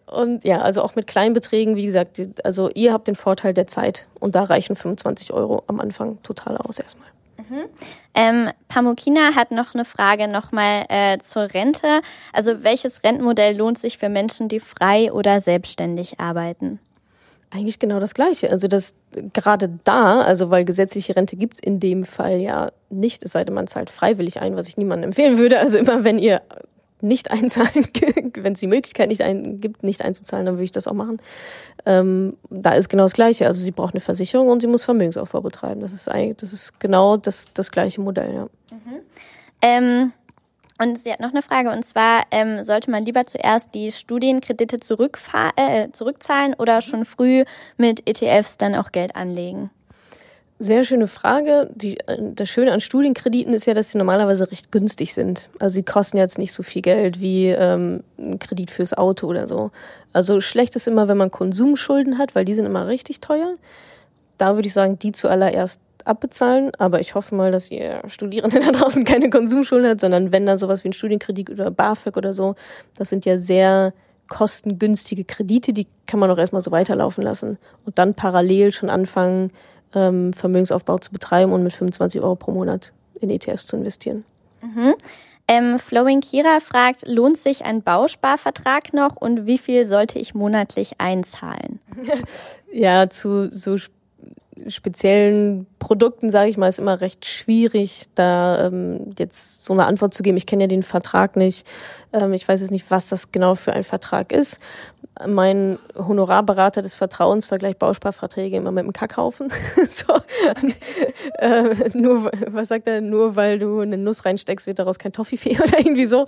Und 0.05 0.43
ja, 0.43 0.61
also 0.61 0.81
auch 0.81 0.95
mit 0.95 1.07
kleinen 1.07 1.33
Beträgen, 1.33 1.75
wie 1.75 1.85
gesagt, 1.85 2.21
also 2.43 2.69
ihr 2.73 2.93
habt 2.93 3.07
den 3.07 3.15
Vorteil 3.15 3.53
der 3.53 3.67
Zeit 3.67 4.07
und 4.19 4.35
da 4.35 4.43
reichen 4.43 4.75
25 4.75 5.33
Euro 5.33 5.63
am 5.67 5.79
Anfang 5.79 6.21
total 6.23 6.57
aus 6.57 6.79
erstmal. 6.79 7.07
Mhm. 7.37 7.65
Ähm, 8.13 8.49
Pamukina 8.67 9.35
hat 9.35 9.51
noch 9.51 9.73
eine 9.73 9.85
Frage 9.85 10.27
nochmal 10.27 10.85
äh, 10.89 11.17
zur 11.17 11.53
Rente. 11.53 12.01
Also 12.33 12.63
welches 12.63 13.03
Rentenmodell 13.03 13.55
lohnt 13.57 13.79
sich 13.79 13.97
für 13.97 14.09
Menschen, 14.09 14.47
die 14.47 14.59
frei 14.59 15.11
oder 15.11 15.39
selbstständig 15.39 16.19
arbeiten? 16.19 16.79
Eigentlich 17.53 17.79
genau 17.79 17.99
das 17.99 18.13
Gleiche. 18.13 18.49
Also 18.49 18.69
das 18.69 18.95
gerade 19.33 19.77
da, 19.83 20.21
also 20.21 20.49
weil 20.49 20.63
gesetzliche 20.63 21.17
Rente 21.17 21.35
gibt's 21.35 21.59
in 21.59 21.81
dem 21.81 22.05
Fall 22.05 22.37
ja 22.37 22.71
nicht, 22.89 23.23
es 23.23 23.33
sei 23.33 23.43
denn, 23.43 23.53
man 23.53 23.67
zahlt 23.67 23.89
freiwillig 23.89 24.39
ein, 24.39 24.55
was 24.55 24.69
ich 24.69 24.77
niemandem 24.77 25.09
empfehlen 25.09 25.37
würde. 25.37 25.59
Also 25.59 25.77
immer 25.77 26.05
wenn 26.05 26.17
ihr 26.17 26.41
nicht 27.01 27.29
einzahlen, 27.29 27.87
wenn 28.35 28.53
es 28.53 28.59
die 28.61 28.67
Möglichkeit 28.67 29.09
nicht 29.09 29.21
ein, 29.21 29.59
gibt, 29.59 29.83
nicht 29.83 30.01
einzuzahlen, 30.01 30.45
dann 30.45 30.55
würde 30.55 30.63
ich 30.63 30.71
das 30.71 30.87
auch 30.87 30.93
machen. 30.93 31.21
Ähm, 31.85 32.37
da 32.49 32.73
ist 32.73 32.87
genau 32.87 33.03
das 33.03 33.13
Gleiche. 33.13 33.47
Also 33.47 33.61
sie 33.61 33.71
braucht 33.71 33.95
eine 33.95 34.01
Versicherung 34.01 34.47
und 34.47 34.61
sie 34.61 34.67
muss 34.67 34.85
Vermögensaufbau 34.85 35.41
betreiben. 35.41 35.81
Das 35.81 35.91
ist 35.91 36.09
eigentlich, 36.09 36.37
das 36.37 36.53
ist 36.53 36.79
genau 36.79 37.17
das, 37.17 37.53
das 37.53 37.71
gleiche 37.71 37.99
Modell, 37.99 38.33
ja. 38.33 38.43
Mhm. 38.71 38.99
Ähm, 39.61 40.13
und 40.81 40.97
sie 40.97 41.11
hat 41.11 41.19
noch 41.19 41.31
eine 41.31 41.41
Frage, 41.41 41.71
und 41.71 41.85
zwar, 41.85 42.23
ähm, 42.31 42.63
sollte 42.63 42.89
man 42.89 43.05
lieber 43.05 43.25
zuerst 43.25 43.73
die 43.75 43.91
Studienkredite 43.91 44.77
äh, 44.77 45.91
zurückzahlen 45.91 46.55
oder 46.55 46.81
schon 46.81 47.05
früh 47.05 47.43
mit 47.77 48.07
ETFs 48.07 48.57
dann 48.57 48.75
auch 48.75 48.91
Geld 48.91 49.15
anlegen? 49.15 49.69
Sehr 50.63 50.83
schöne 50.83 51.07
Frage. 51.07 51.71
Die, 51.73 51.97
das 52.35 52.49
Schöne 52.49 52.71
an 52.71 52.81
Studienkrediten 52.81 53.53
ist 53.53 53.65
ja, 53.65 53.73
dass 53.73 53.89
sie 53.89 53.97
normalerweise 53.97 54.51
recht 54.51 54.71
günstig 54.71 55.13
sind. 55.15 55.49
Also 55.57 55.73
sie 55.73 55.83
kosten 55.83 56.17
jetzt 56.17 56.37
nicht 56.37 56.53
so 56.53 56.61
viel 56.61 56.83
Geld 56.83 57.19
wie 57.19 57.47
ähm, 57.47 58.03
ein 58.19 58.37
Kredit 58.37 58.69
fürs 58.69 58.93
Auto 58.93 59.25
oder 59.25 59.47
so. 59.47 59.71
Also 60.13 60.39
schlecht 60.39 60.75
ist 60.75 60.87
immer, 60.87 61.07
wenn 61.07 61.17
man 61.17 61.31
Konsumschulden 61.31 62.19
hat, 62.19 62.35
weil 62.35 62.45
die 62.45 62.53
sind 62.53 62.67
immer 62.67 62.87
richtig 62.87 63.21
teuer. 63.21 63.55
Da 64.37 64.55
würde 64.55 64.67
ich 64.67 64.73
sagen, 64.73 64.99
die 64.99 65.11
zuallererst 65.11 65.81
abbezahlen. 66.07 66.71
Aber 66.77 66.99
ich 66.99 67.15
hoffe 67.15 67.35
mal, 67.35 67.51
dass 67.51 67.71
ihr 67.71 68.01
Studierende 68.07 68.59
da 68.65 68.71
draußen 68.71 69.03
keine 69.03 69.29
Konsumschulden 69.29 69.89
hat, 69.89 69.99
sondern 69.99 70.31
wenn 70.31 70.45
da 70.45 70.57
sowas 70.57 70.83
wie 70.83 70.89
ein 70.89 70.93
Studienkredit 70.93 71.49
oder 71.49 71.71
BAföG 71.71 72.17
oder 72.17 72.33
so, 72.33 72.55
das 72.97 73.09
sind 73.09 73.25
ja 73.25 73.37
sehr 73.37 73.93
kostengünstige 74.27 75.25
Kredite, 75.25 75.73
die 75.73 75.87
kann 76.07 76.19
man 76.19 76.31
auch 76.31 76.37
erstmal 76.37 76.61
so 76.61 76.71
weiterlaufen 76.71 77.21
lassen 77.21 77.57
und 77.85 77.99
dann 77.99 78.13
parallel 78.13 78.71
schon 78.71 78.89
anfangen, 78.89 79.51
ähm, 79.93 80.31
Vermögensaufbau 80.31 80.99
zu 80.99 81.11
betreiben 81.11 81.51
und 81.51 81.63
mit 81.63 81.73
25 81.73 82.21
Euro 82.21 82.35
pro 82.35 82.51
Monat 82.51 82.93
in 83.19 83.29
ETFs 83.29 83.67
zu 83.67 83.75
investieren. 83.75 84.23
Mhm. 84.61 84.93
Ähm, 85.49 85.79
Flowing 85.79 86.21
Kira 86.21 86.61
fragt, 86.61 87.05
lohnt 87.05 87.37
sich 87.37 87.65
ein 87.65 87.83
Bausparvertrag 87.83 88.93
noch 88.93 89.17
und 89.17 89.45
wie 89.45 89.57
viel 89.57 89.83
sollte 89.83 90.17
ich 90.17 90.33
monatlich 90.33 91.01
einzahlen? 91.01 91.81
ja, 92.71 93.09
zu 93.09 93.51
so 93.51 93.75
speziellen 94.67 95.65
Produkten, 95.79 96.29
sage 96.29 96.49
ich 96.49 96.57
mal, 96.57 96.67
ist 96.67 96.79
immer 96.79 97.01
recht 97.01 97.25
schwierig, 97.25 98.05
da 98.15 98.67
ähm, 98.67 99.11
jetzt 99.17 99.63
so 99.63 99.73
eine 99.73 99.85
Antwort 99.85 100.13
zu 100.13 100.23
geben. 100.23 100.37
Ich 100.37 100.45
kenne 100.45 100.63
ja 100.63 100.67
den 100.67 100.83
Vertrag 100.83 101.35
nicht. 101.35 101.65
Ähm, 102.13 102.33
ich 102.33 102.47
weiß 102.47 102.61
jetzt 102.61 102.71
nicht, 102.71 102.91
was 102.91 103.07
das 103.09 103.31
genau 103.31 103.55
für 103.55 103.73
ein 103.73 103.83
Vertrag 103.83 104.31
ist. 104.31 104.59
Mein 105.25 105.77
Honorarberater 105.95 106.81
des 106.81 106.95
Vertrauens 106.95 107.45
vergleicht 107.45 107.79
Bausparverträge 107.79 108.57
immer 108.57 108.71
mit 108.71 108.83
einem 108.83 108.93
Kackhaufen. 108.93 109.49
so, 109.89 110.15
äh, 111.39 111.89
nur, 111.93 112.31
was 112.47 112.67
sagt 112.67 112.87
er? 112.87 113.01
Nur 113.01 113.35
weil 113.35 113.59
du 113.59 113.79
eine 113.79 113.97
Nuss 113.97 114.25
reinsteckst, 114.25 114.67
wird 114.67 114.79
daraus 114.79 114.99
kein 114.99 115.13
Toffifee 115.13 115.57
oder 115.63 115.79
irgendwie 115.79 116.05
so. 116.05 116.27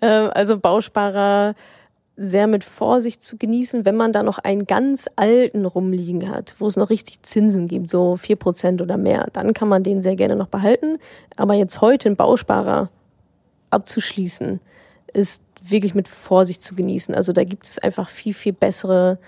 Äh, 0.00 0.06
also 0.06 0.58
Bausparer 0.58 1.54
sehr 2.16 2.46
mit 2.46 2.62
Vorsicht 2.62 3.22
zu 3.22 3.38
genießen, 3.38 3.84
wenn 3.84 3.96
man 3.96 4.12
da 4.12 4.22
noch 4.22 4.38
einen 4.38 4.66
ganz 4.66 5.08
alten 5.16 5.64
rumliegen 5.64 6.28
hat, 6.28 6.54
wo 6.58 6.66
es 6.66 6.76
noch 6.76 6.90
richtig 6.90 7.22
Zinsen 7.22 7.68
gibt, 7.68 7.88
so 7.88 8.16
vier 8.16 8.36
Prozent 8.36 8.82
oder 8.82 8.96
mehr, 8.96 9.28
dann 9.32 9.54
kann 9.54 9.68
man 9.68 9.82
den 9.82 10.02
sehr 10.02 10.16
gerne 10.16 10.36
noch 10.36 10.48
behalten. 10.48 10.98
Aber 11.36 11.54
jetzt 11.54 11.80
heute 11.80 12.08
einen 12.08 12.16
Bausparer 12.16 12.90
abzuschließen, 13.70 14.60
ist 15.14 15.42
wirklich 15.62 15.94
mit 15.94 16.08
Vorsicht 16.08 16.62
zu 16.62 16.74
genießen. 16.74 17.14
Also 17.14 17.32
da 17.32 17.44
gibt 17.44 17.66
es 17.66 17.78
einfach 17.78 18.08
viel, 18.08 18.34
viel 18.34 18.52
bessere 18.52 19.18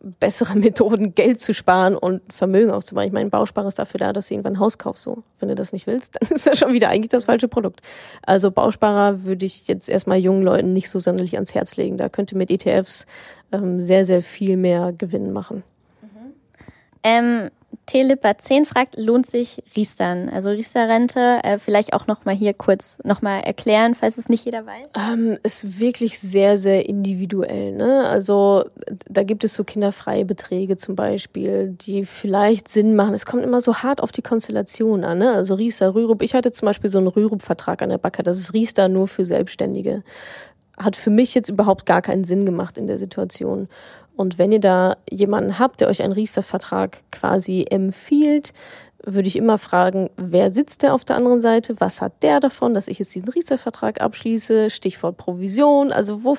bessere 0.00 0.54
Methoden, 0.58 1.14
Geld 1.14 1.38
zu 1.38 1.54
sparen 1.54 1.96
und 1.96 2.20
Vermögen 2.32 2.70
aufzubauen. 2.70 3.06
Ich 3.06 3.12
meine, 3.12 3.30
Bausparer 3.30 3.68
ist 3.68 3.78
dafür 3.78 3.98
da, 3.98 4.12
dass 4.12 4.28
du 4.28 4.34
irgendwann 4.34 4.54
ein 4.54 4.60
Haus 4.60 4.78
kaufst. 4.78 5.04
So. 5.04 5.22
Wenn 5.38 5.48
du 5.48 5.54
das 5.54 5.72
nicht 5.72 5.86
willst, 5.86 6.16
dann 6.20 6.30
ist 6.30 6.46
das 6.46 6.58
schon 6.58 6.72
wieder 6.72 6.88
eigentlich 6.88 7.10
das 7.10 7.24
falsche 7.24 7.48
Produkt. 7.48 7.80
Also 8.22 8.50
Bausparer 8.50 9.24
würde 9.24 9.46
ich 9.46 9.68
jetzt 9.68 9.88
erstmal 9.88 10.18
jungen 10.18 10.42
Leuten 10.42 10.72
nicht 10.72 10.90
so 10.90 10.98
sonderlich 10.98 11.34
ans 11.34 11.54
Herz 11.54 11.76
legen. 11.76 11.96
Da 11.96 12.08
könnte 12.08 12.36
mit 12.36 12.50
ETFs 12.50 13.06
ähm, 13.52 13.82
sehr, 13.82 14.04
sehr 14.04 14.22
viel 14.22 14.56
mehr 14.56 14.92
Gewinn 14.96 15.32
machen. 15.32 15.62
Mhm. 16.02 16.32
Ähm, 17.02 17.50
Telipper 17.90 18.38
10 18.38 18.66
fragt, 18.66 18.96
lohnt 18.96 19.26
sich 19.26 19.64
Riestern? 19.74 20.28
Also 20.28 20.50
Riester-Rente, 20.50 21.40
äh, 21.42 21.58
vielleicht 21.58 21.92
auch 21.92 22.06
nochmal 22.06 22.36
hier 22.36 22.54
kurz 22.54 22.98
nochmal 23.02 23.42
erklären, 23.42 23.96
falls 23.96 24.16
es 24.16 24.28
nicht 24.28 24.44
jeder 24.44 24.64
weiß. 24.64 24.90
Ähm, 24.96 25.38
ist 25.42 25.80
wirklich 25.80 26.20
sehr, 26.20 26.56
sehr 26.56 26.88
individuell. 26.88 27.72
Ne? 27.72 28.06
Also 28.06 28.64
da 29.08 29.24
gibt 29.24 29.42
es 29.42 29.54
so 29.54 29.64
kinderfreie 29.64 30.24
Beträge 30.24 30.76
zum 30.76 30.94
Beispiel, 30.94 31.70
die 31.80 32.04
vielleicht 32.04 32.68
Sinn 32.68 32.94
machen. 32.94 33.12
Es 33.12 33.26
kommt 33.26 33.42
immer 33.42 33.60
so 33.60 33.78
hart 33.78 34.00
auf 34.00 34.12
die 34.12 34.22
Konstellation 34.22 35.02
an. 35.02 35.18
Ne? 35.18 35.32
Also 35.32 35.56
Riester, 35.56 35.92
Rürup. 35.92 36.22
Ich 36.22 36.34
hatte 36.34 36.52
zum 36.52 36.66
Beispiel 36.66 36.90
so 36.90 36.98
einen 36.98 37.08
Rürup-Vertrag 37.08 37.82
an 37.82 37.88
der 37.88 37.98
Backe. 37.98 38.22
Das 38.22 38.38
ist 38.38 38.54
Riester 38.54 38.88
nur 38.88 39.08
für 39.08 39.26
Selbstständige. 39.26 40.04
Hat 40.78 40.94
für 40.94 41.10
mich 41.10 41.34
jetzt 41.34 41.48
überhaupt 41.48 41.86
gar 41.86 42.02
keinen 42.02 42.22
Sinn 42.22 42.46
gemacht 42.46 42.78
in 42.78 42.86
der 42.86 42.98
Situation. 42.98 43.68
Und 44.20 44.36
wenn 44.36 44.52
ihr 44.52 44.60
da 44.60 44.98
jemanden 45.08 45.58
habt, 45.58 45.80
der 45.80 45.88
euch 45.88 46.02
einen 46.02 46.12
Riester-Vertrag 46.12 47.04
quasi 47.10 47.64
empfiehlt, 47.70 48.52
würde 49.02 49.28
ich 49.28 49.36
immer 49.36 49.56
fragen, 49.56 50.10
wer 50.18 50.50
sitzt 50.50 50.82
der 50.82 50.92
auf 50.92 51.06
der 51.06 51.16
anderen 51.16 51.40
Seite? 51.40 51.80
Was 51.80 52.02
hat 52.02 52.22
der 52.22 52.38
davon, 52.38 52.74
dass 52.74 52.86
ich 52.86 52.98
jetzt 52.98 53.14
diesen 53.14 53.30
Riester-Vertrag 53.30 54.02
abschließe? 54.02 54.68
Stichwort 54.68 55.16
Provision. 55.16 55.90
Also 55.90 56.22
wo, 56.22 56.36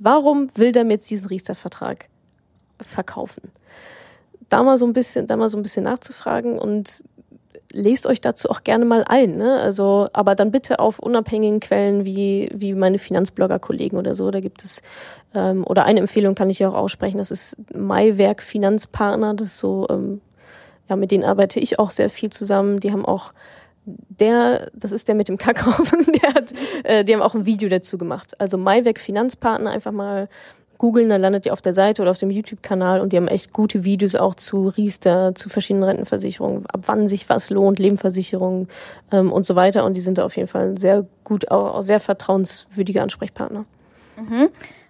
warum 0.00 0.50
will 0.56 0.72
der 0.72 0.82
mir 0.82 0.94
jetzt 0.94 1.08
diesen 1.10 1.28
Riester-Vertrag 1.28 2.08
verkaufen? 2.80 3.52
Da 4.48 4.64
mal 4.64 4.76
so 4.76 4.86
ein 4.86 4.92
bisschen, 4.92 5.28
da 5.28 5.36
mal 5.36 5.48
so 5.48 5.58
ein 5.58 5.62
bisschen 5.62 5.84
nachzufragen 5.84 6.58
und 6.58 7.04
lest 7.72 8.06
euch 8.06 8.20
dazu 8.20 8.50
auch 8.50 8.62
gerne 8.62 8.84
mal 8.84 9.04
ein. 9.06 9.36
Ne? 9.36 9.58
Also, 9.60 10.08
aber 10.12 10.34
dann 10.34 10.50
bitte 10.50 10.78
auf 10.78 10.98
unabhängigen 10.98 11.60
Quellen 11.60 12.04
wie, 12.04 12.50
wie 12.54 12.74
meine 12.74 12.98
Finanzblogger-Kollegen 12.98 13.96
oder 13.96 14.14
so. 14.14 14.30
Da 14.30 14.40
gibt 14.40 14.62
es, 14.64 14.82
ähm, 15.34 15.64
oder 15.66 15.84
eine 15.84 16.00
Empfehlung 16.00 16.34
kann 16.34 16.50
ich 16.50 16.58
ja 16.58 16.68
auch 16.68 16.74
aussprechen, 16.74 17.18
das 17.18 17.30
ist 17.30 17.56
Maiwerk 17.74 18.42
Finanzpartner. 18.42 19.34
Das 19.34 19.48
ist 19.48 19.58
so, 19.58 19.86
ähm, 19.90 20.20
ja, 20.88 20.96
mit 20.96 21.10
denen 21.10 21.24
arbeite 21.24 21.60
ich 21.60 21.78
auch 21.78 21.90
sehr 21.90 22.10
viel 22.10 22.30
zusammen. 22.30 22.78
Die 22.78 22.92
haben 22.92 23.06
auch 23.06 23.32
der, 23.84 24.70
das 24.74 24.92
ist 24.92 25.08
der 25.08 25.14
mit 25.14 25.28
dem 25.28 25.38
Kackhaufen, 25.38 26.06
der 26.22 26.34
hat, 26.34 26.52
äh, 26.84 27.04
die 27.04 27.14
haben 27.14 27.22
auch 27.22 27.34
ein 27.34 27.46
Video 27.46 27.68
dazu 27.68 27.98
gemacht. 27.98 28.38
Also 28.40 28.58
Maiwerk 28.58 29.00
Finanzpartner 29.00 29.70
einfach 29.70 29.92
mal 29.92 30.28
googeln, 30.82 31.10
dann 31.10 31.20
landet 31.20 31.46
ihr 31.46 31.52
auf 31.52 31.62
der 31.62 31.74
Seite 31.74 32.02
oder 32.02 32.10
auf 32.10 32.18
dem 32.18 32.32
YouTube-Kanal 32.32 33.00
und 33.00 33.12
die 33.12 33.16
haben 33.16 33.28
echt 33.28 33.52
gute 33.52 33.84
Videos 33.84 34.16
auch 34.16 34.34
zu 34.34 34.66
Riester, 34.66 35.32
zu 35.32 35.48
verschiedenen 35.48 35.84
Rentenversicherungen, 35.84 36.66
ab 36.66 36.80
wann 36.86 37.06
sich 37.06 37.28
was 37.28 37.50
lohnt, 37.50 37.78
Lebensversicherungen 37.78 38.66
ähm, 39.12 39.30
und 39.30 39.46
so 39.46 39.54
weiter. 39.54 39.84
Und 39.84 39.94
die 39.94 40.00
sind 40.00 40.18
da 40.18 40.24
auf 40.24 40.36
jeden 40.36 40.48
Fall 40.48 40.76
sehr 40.76 41.06
gut, 41.22 41.52
auch, 41.52 41.76
auch 41.76 41.82
sehr 41.82 42.00
vertrauenswürdige 42.00 43.00
Ansprechpartner. 43.00 43.64
Mhm. 44.16 44.48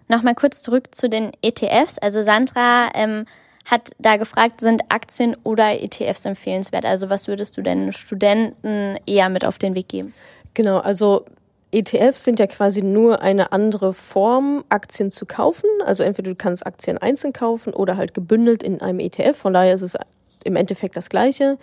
Nochmal 0.09 0.35
kurz 0.35 0.63
zurück 0.63 0.95
zu 0.95 1.11
den 1.11 1.33
ETFs. 1.43 1.99
Also 1.99 2.23
Sandra 2.23 2.89
ähm, 2.95 3.27
hat 3.67 3.91
da 3.99 4.17
gefragt, 4.17 4.63
sind 4.63 4.81
Aktien 4.89 5.37
oder 5.45 5.79
ETFs 5.79 6.25
empfehlenswert? 6.25 6.87
Also 6.87 7.11
was 7.11 7.29
würdest 7.29 7.59
du 7.59 7.61
denn 7.61 7.93
Studenten 7.93 8.97
eher 9.05 9.29
mit 9.29 9.45
auf 9.45 9.59
den 9.59 9.75
Weg 9.75 9.89
geben? 9.89 10.15
Genau, 10.55 10.79
also 10.79 11.27
ETFs 11.73 12.25
sind 12.25 12.39
ja 12.39 12.47
quasi 12.47 12.83
nur 12.83 13.23
eine 13.23 13.51
andere 13.53 13.95
Form, 13.95 14.63
Aktien 14.69 15.11
zu 15.11 15.25
kaufen. 15.25 15.69
Also 15.85 16.03
entweder 16.03 16.31
du 16.31 16.37
kannst 16.37 16.67
Aktien 16.67 16.99
einzeln 16.99 17.33
kaufen 17.33 17.73
oder 17.73 17.97
halt 17.97 18.13
gebündelt 18.13 18.63
in 18.63 18.81
einem 18.83 19.01
ETF. 19.01 19.37
Von 19.37 19.55
daher 19.55 19.75
ist 19.75 19.83
es 19.83 19.97
im 20.45 20.57
Endeffekt 20.57 20.97
das 20.97 21.09
Gleiche. 21.09 21.59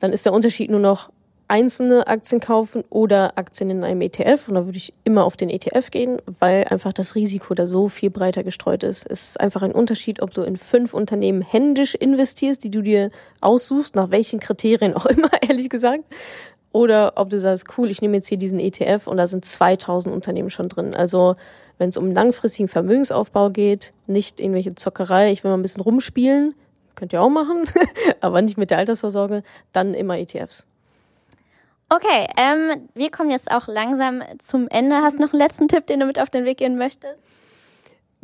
Dann 0.00 0.12
ist 0.12 0.26
der 0.26 0.32
Unterschied 0.32 0.70
nur 0.70 0.80
noch 0.80 1.10
einzelne 1.52 2.06
Aktien 2.06 2.40
kaufen 2.40 2.82
oder 2.88 3.36
Aktien 3.36 3.68
in 3.68 3.84
einem 3.84 4.00
ETF. 4.00 4.48
Und 4.48 4.54
da 4.54 4.64
würde 4.64 4.78
ich 4.78 4.94
immer 5.04 5.24
auf 5.24 5.36
den 5.36 5.50
ETF 5.50 5.90
gehen, 5.90 6.18
weil 6.40 6.64
einfach 6.64 6.94
das 6.94 7.14
Risiko 7.14 7.54
da 7.54 7.66
so 7.66 7.88
viel 7.88 8.08
breiter 8.08 8.42
gestreut 8.42 8.82
ist. 8.82 9.06
Es 9.08 9.22
ist 9.22 9.40
einfach 9.40 9.60
ein 9.60 9.72
Unterschied, 9.72 10.22
ob 10.22 10.32
du 10.32 10.42
in 10.42 10.56
fünf 10.56 10.94
Unternehmen 10.94 11.42
händisch 11.42 11.94
investierst, 11.94 12.64
die 12.64 12.70
du 12.70 12.80
dir 12.80 13.10
aussuchst, 13.42 13.94
nach 13.94 14.10
welchen 14.10 14.40
Kriterien 14.40 14.94
auch 14.94 15.04
immer, 15.06 15.30
ehrlich 15.42 15.68
gesagt. 15.68 16.04
Oder 16.72 17.12
ob 17.16 17.30
du 17.30 17.38
sagst, 17.38 17.66
cool, 17.76 17.90
ich 17.90 18.00
nehme 18.00 18.16
jetzt 18.16 18.28
hier 18.28 18.38
diesen 18.38 18.58
ETF 18.58 19.06
und 19.06 19.18
da 19.18 19.26
sind 19.26 19.44
2000 19.44 20.14
Unternehmen 20.14 20.50
schon 20.50 20.68
drin. 20.68 20.94
Also 20.94 21.36
wenn 21.78 21.90
es 21.90 21.96
um 21.96 22.10
langfristigen 22.10 22.68
Vermögensaufbau 22.68 23.50
geht, 23.50 23.92
nicht 24.06 24.40
irgendwelche 24.40 24.74
Zockerei, 24.74 25.32
ich 25.32 25.44
will 25.44 25.50
mal 25.50 25.58
ein 25.58 25.62
bisschen 25.62 25.82
rumspielen, 25.82 26.54
könnt 26.94 27.12
ihr 27.12 27.20
auch 27.20 27.28
machen, 27.28 27.64
aber 28.20 28.40
nicht 28.40 28.56
mit 28.56 28.70
der 28.70 28.78
Altersvorsorge, 28.78 29.42
dann 29.72 29.94
immer 29.94 30.18
ETFs. 30.18 30.66
Okay, 31.90 32.26
ähm, 32.38 32.88
wir 32.94 33.10
kommen 33.10 33.30
jetzt 33.30 33.50
auch 33.50 33.68
langsam 33.68 34.22
zum 34.38 34.66
Ende. 34.68 34.96
Hast 35.02 35.18
du 35.18 35.22
noch 35.22 35.34
einen 35.34 35.42
letzten 35.42 35.68
Tipp, 35.68 35.86
den 35.86 36.00
du 36.00 36.06
mit 36.06 36.18
auf 36.18 36.30
den 36.30 36.46
Weg 36.46 36.56
gehen 36.56 36.78
möchtest? 36.78 37.22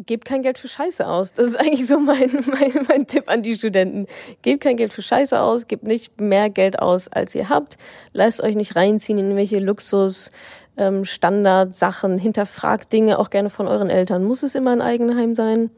Gebt 0.07 0.27
kein 0.27 0.43
Geld 0.43 0.59
für 0.59 0.69
Scheiße 0.69 1.07
aus. 1.07 1.33
Das 1.33 1.49
ist 1.49 1.57
eigentlich 1.57 1.87
so 1.87 1.99
mein, 1.99 2.31
mein, 2.47 2.87
mein 2.89 3.07
Tipp 3.07 3.25
an 3.29 3.43
die 3.43 3.55
Studenten. 3.55 4.07
Gebt 4.43 4.63
kein 4.63 4.77
Geld 4.77 4.93
für 4.93 5.03
Scheiße 5.03 5.39
aus, 5.41 5.67
gebt 5.67 5.83
nicht 5.83 6.21
mehr 6.21 6.51
Geld 6.51 6.79
aus, 6.79 7.09
als 7.09 7.35
ihr 7.35 7.49
habt. 7.49 7.77
Lasst 8.13 8.41
euch 8.41 8.55
nicht 8.55 8.77
reinziehen 8.77 9.19
in 9.19 9.27
irgendwelche 9.27 9.59
Luxus, 9.59 10.31
ähm, 10.77 11.05
Standardsachen. 11.05 12.17
Hinterfragt 12.17 12.93
Dinge 12.93 13.19
auch 13.19 13.31
gerne 13.31 13.51
von 13.51 13.67
euren 13.67 13.91
Eltern. 13.91 14.25
Muss 14.25 14.45
es 14.45 14.55
immer 14.55 14.71
ein 14.71 14.83
Eigenheim 14.83 15.35
sein? 15.35 15.71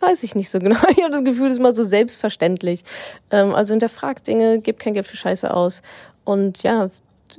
Weiß 0.00 0.22
ich 0.24 0.34
nicht 0.34 0.50
so 0.50 0.58
genau. 0.58 0.78
Ich 0.90 1.02
habe 1.02 1.12
das 1.12 1.24
Gefühl, 1.24 1.48
das 1.48 1.58
ist 1.58 1.62
mal 1.62 1.74
so 1.74 1.84
selbstverständlich. 1.84 2.84
Ähm, 3.30 3.54
also 3.54 3.72
hinterfragt 3.72 4.26
Dinge, 4.26 4.58
gebt 4.58 4.80
kein 4.80 4.94
Geld 4.94 5.06
für 5.06 5.16
Scheiße 5.16 5.54
aus. 5.54 5.82
Und 6.24 6.64
ja, 6.64 6.90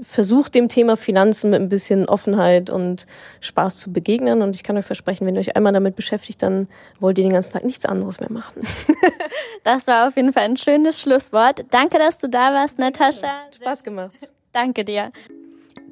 versucht 0.02 0.56
dem 0.56 0.68
Thema 0.68 0.98
Finanzen 0.98 1.50
mit 1.52 1.62
ein 1.62 1.70
bisschen 1.70 2.08
Offenheit 2.08 2.70
und 2.70 3.08
Spaß 3.42 3.78
zu 3.78 3.94
begegnen. 3.94 4.42
Und 4.42 4.56
ich 4.56 4.64
kann 4.64 4.78
euch 4.78 4.86
versprechen, 4.86 5.26
wenn 5.26 5.36
ihr 5.36 5.42
euch 5.42 5.56
einmal 5.56 5.74
damit 5.74 5.96
beschäftigt, 5.96 6.42
dann 6.42 6.68
wollt 7.00 7.18
ihr 7.18 7.24
den 7.24 7.34
ganzen 7.34 7.54
Tag 7.54 7.64
nichts 7.64 7.86
anderes 7.86 8.20
mehr 8.20 8.32
machen. 8.32 8.62
das 9.64 9.88
war 9.88 10.08
auf 10.08 10.16
jeden 10.16 10.34
Fall 10.34 10.44
ein 10.44 10.58
schönes 10.58 11.00
Schlusswort. 11.00 11.66
Danke, 11.72 11.98
dass 11.98 12.18
du 12.18 12.28
da 12.28 12.54
warst, 12.54 12.80
Natascha. 12.80 13.46
Spaß 13.56 13.84
gemacht. 13.84 14.16
Danke 14.52 14.84
dir. 14.84 15.12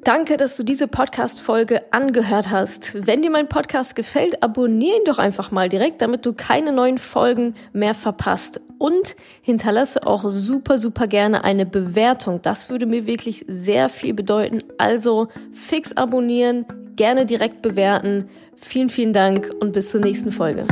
Danke, 0.08 0.38
dass 0.38 0.56
du 0.56 0.62
diese 0.62 0.88
Podcast-Folge 0.88 1.82
angehört 1.92 2.48
hast. 2.48 3.06
Wenn 3.06 3.20
dir 3.20 3.30
mein 3.30 3.46
Podcast 3.46 3.94
gefällt, 3.94 4.42
abonniere 4.42 4.96
ihn 4.96 5.04
doch 5.04 5.18
einfach 5.18 5.50
mal 5.50 5.68
direkt, 5.68 6.00
damit 6.00 6.24
du 6.24 6.32
keine 6.32 6.72
neuen 6.72 6.96
Folgen 6.96 7.52
mehr 7.74 7.92
verpasst. 7.92 8.62
Und 8.78 9.16
hinterlasse 9.42 10.06
auch 10.06 10.24
super, 10.26 10.78
super 10.78 11.08
gerne 11.08 11.44
eine 11.44 11.66
Bewertung. 11.66 12.40
Das 12.40 12.70
würde 12.70 12.86
mir 12.86 13.04
wirklich 13.04 13.44
sehr 13.48 13.90
viel 13.90 14.14
bedeuten. 14.14 14.60
Also 14.78 15.28
fix 15.52 15.94
abonnieren, 15.94 16.64
gerne 16.96 17.26
direkt 17.26 17.60
bewerten. 17.60 18.30
Vielen, 18.56 18.88
vielen 18.88 19.12
Dank 19.12 19.50
und 19.60 19.72
bis 19.74 19.90
zur 19.90 20.00
nächsten 20.00 20.32
Folge. 20.32 20.64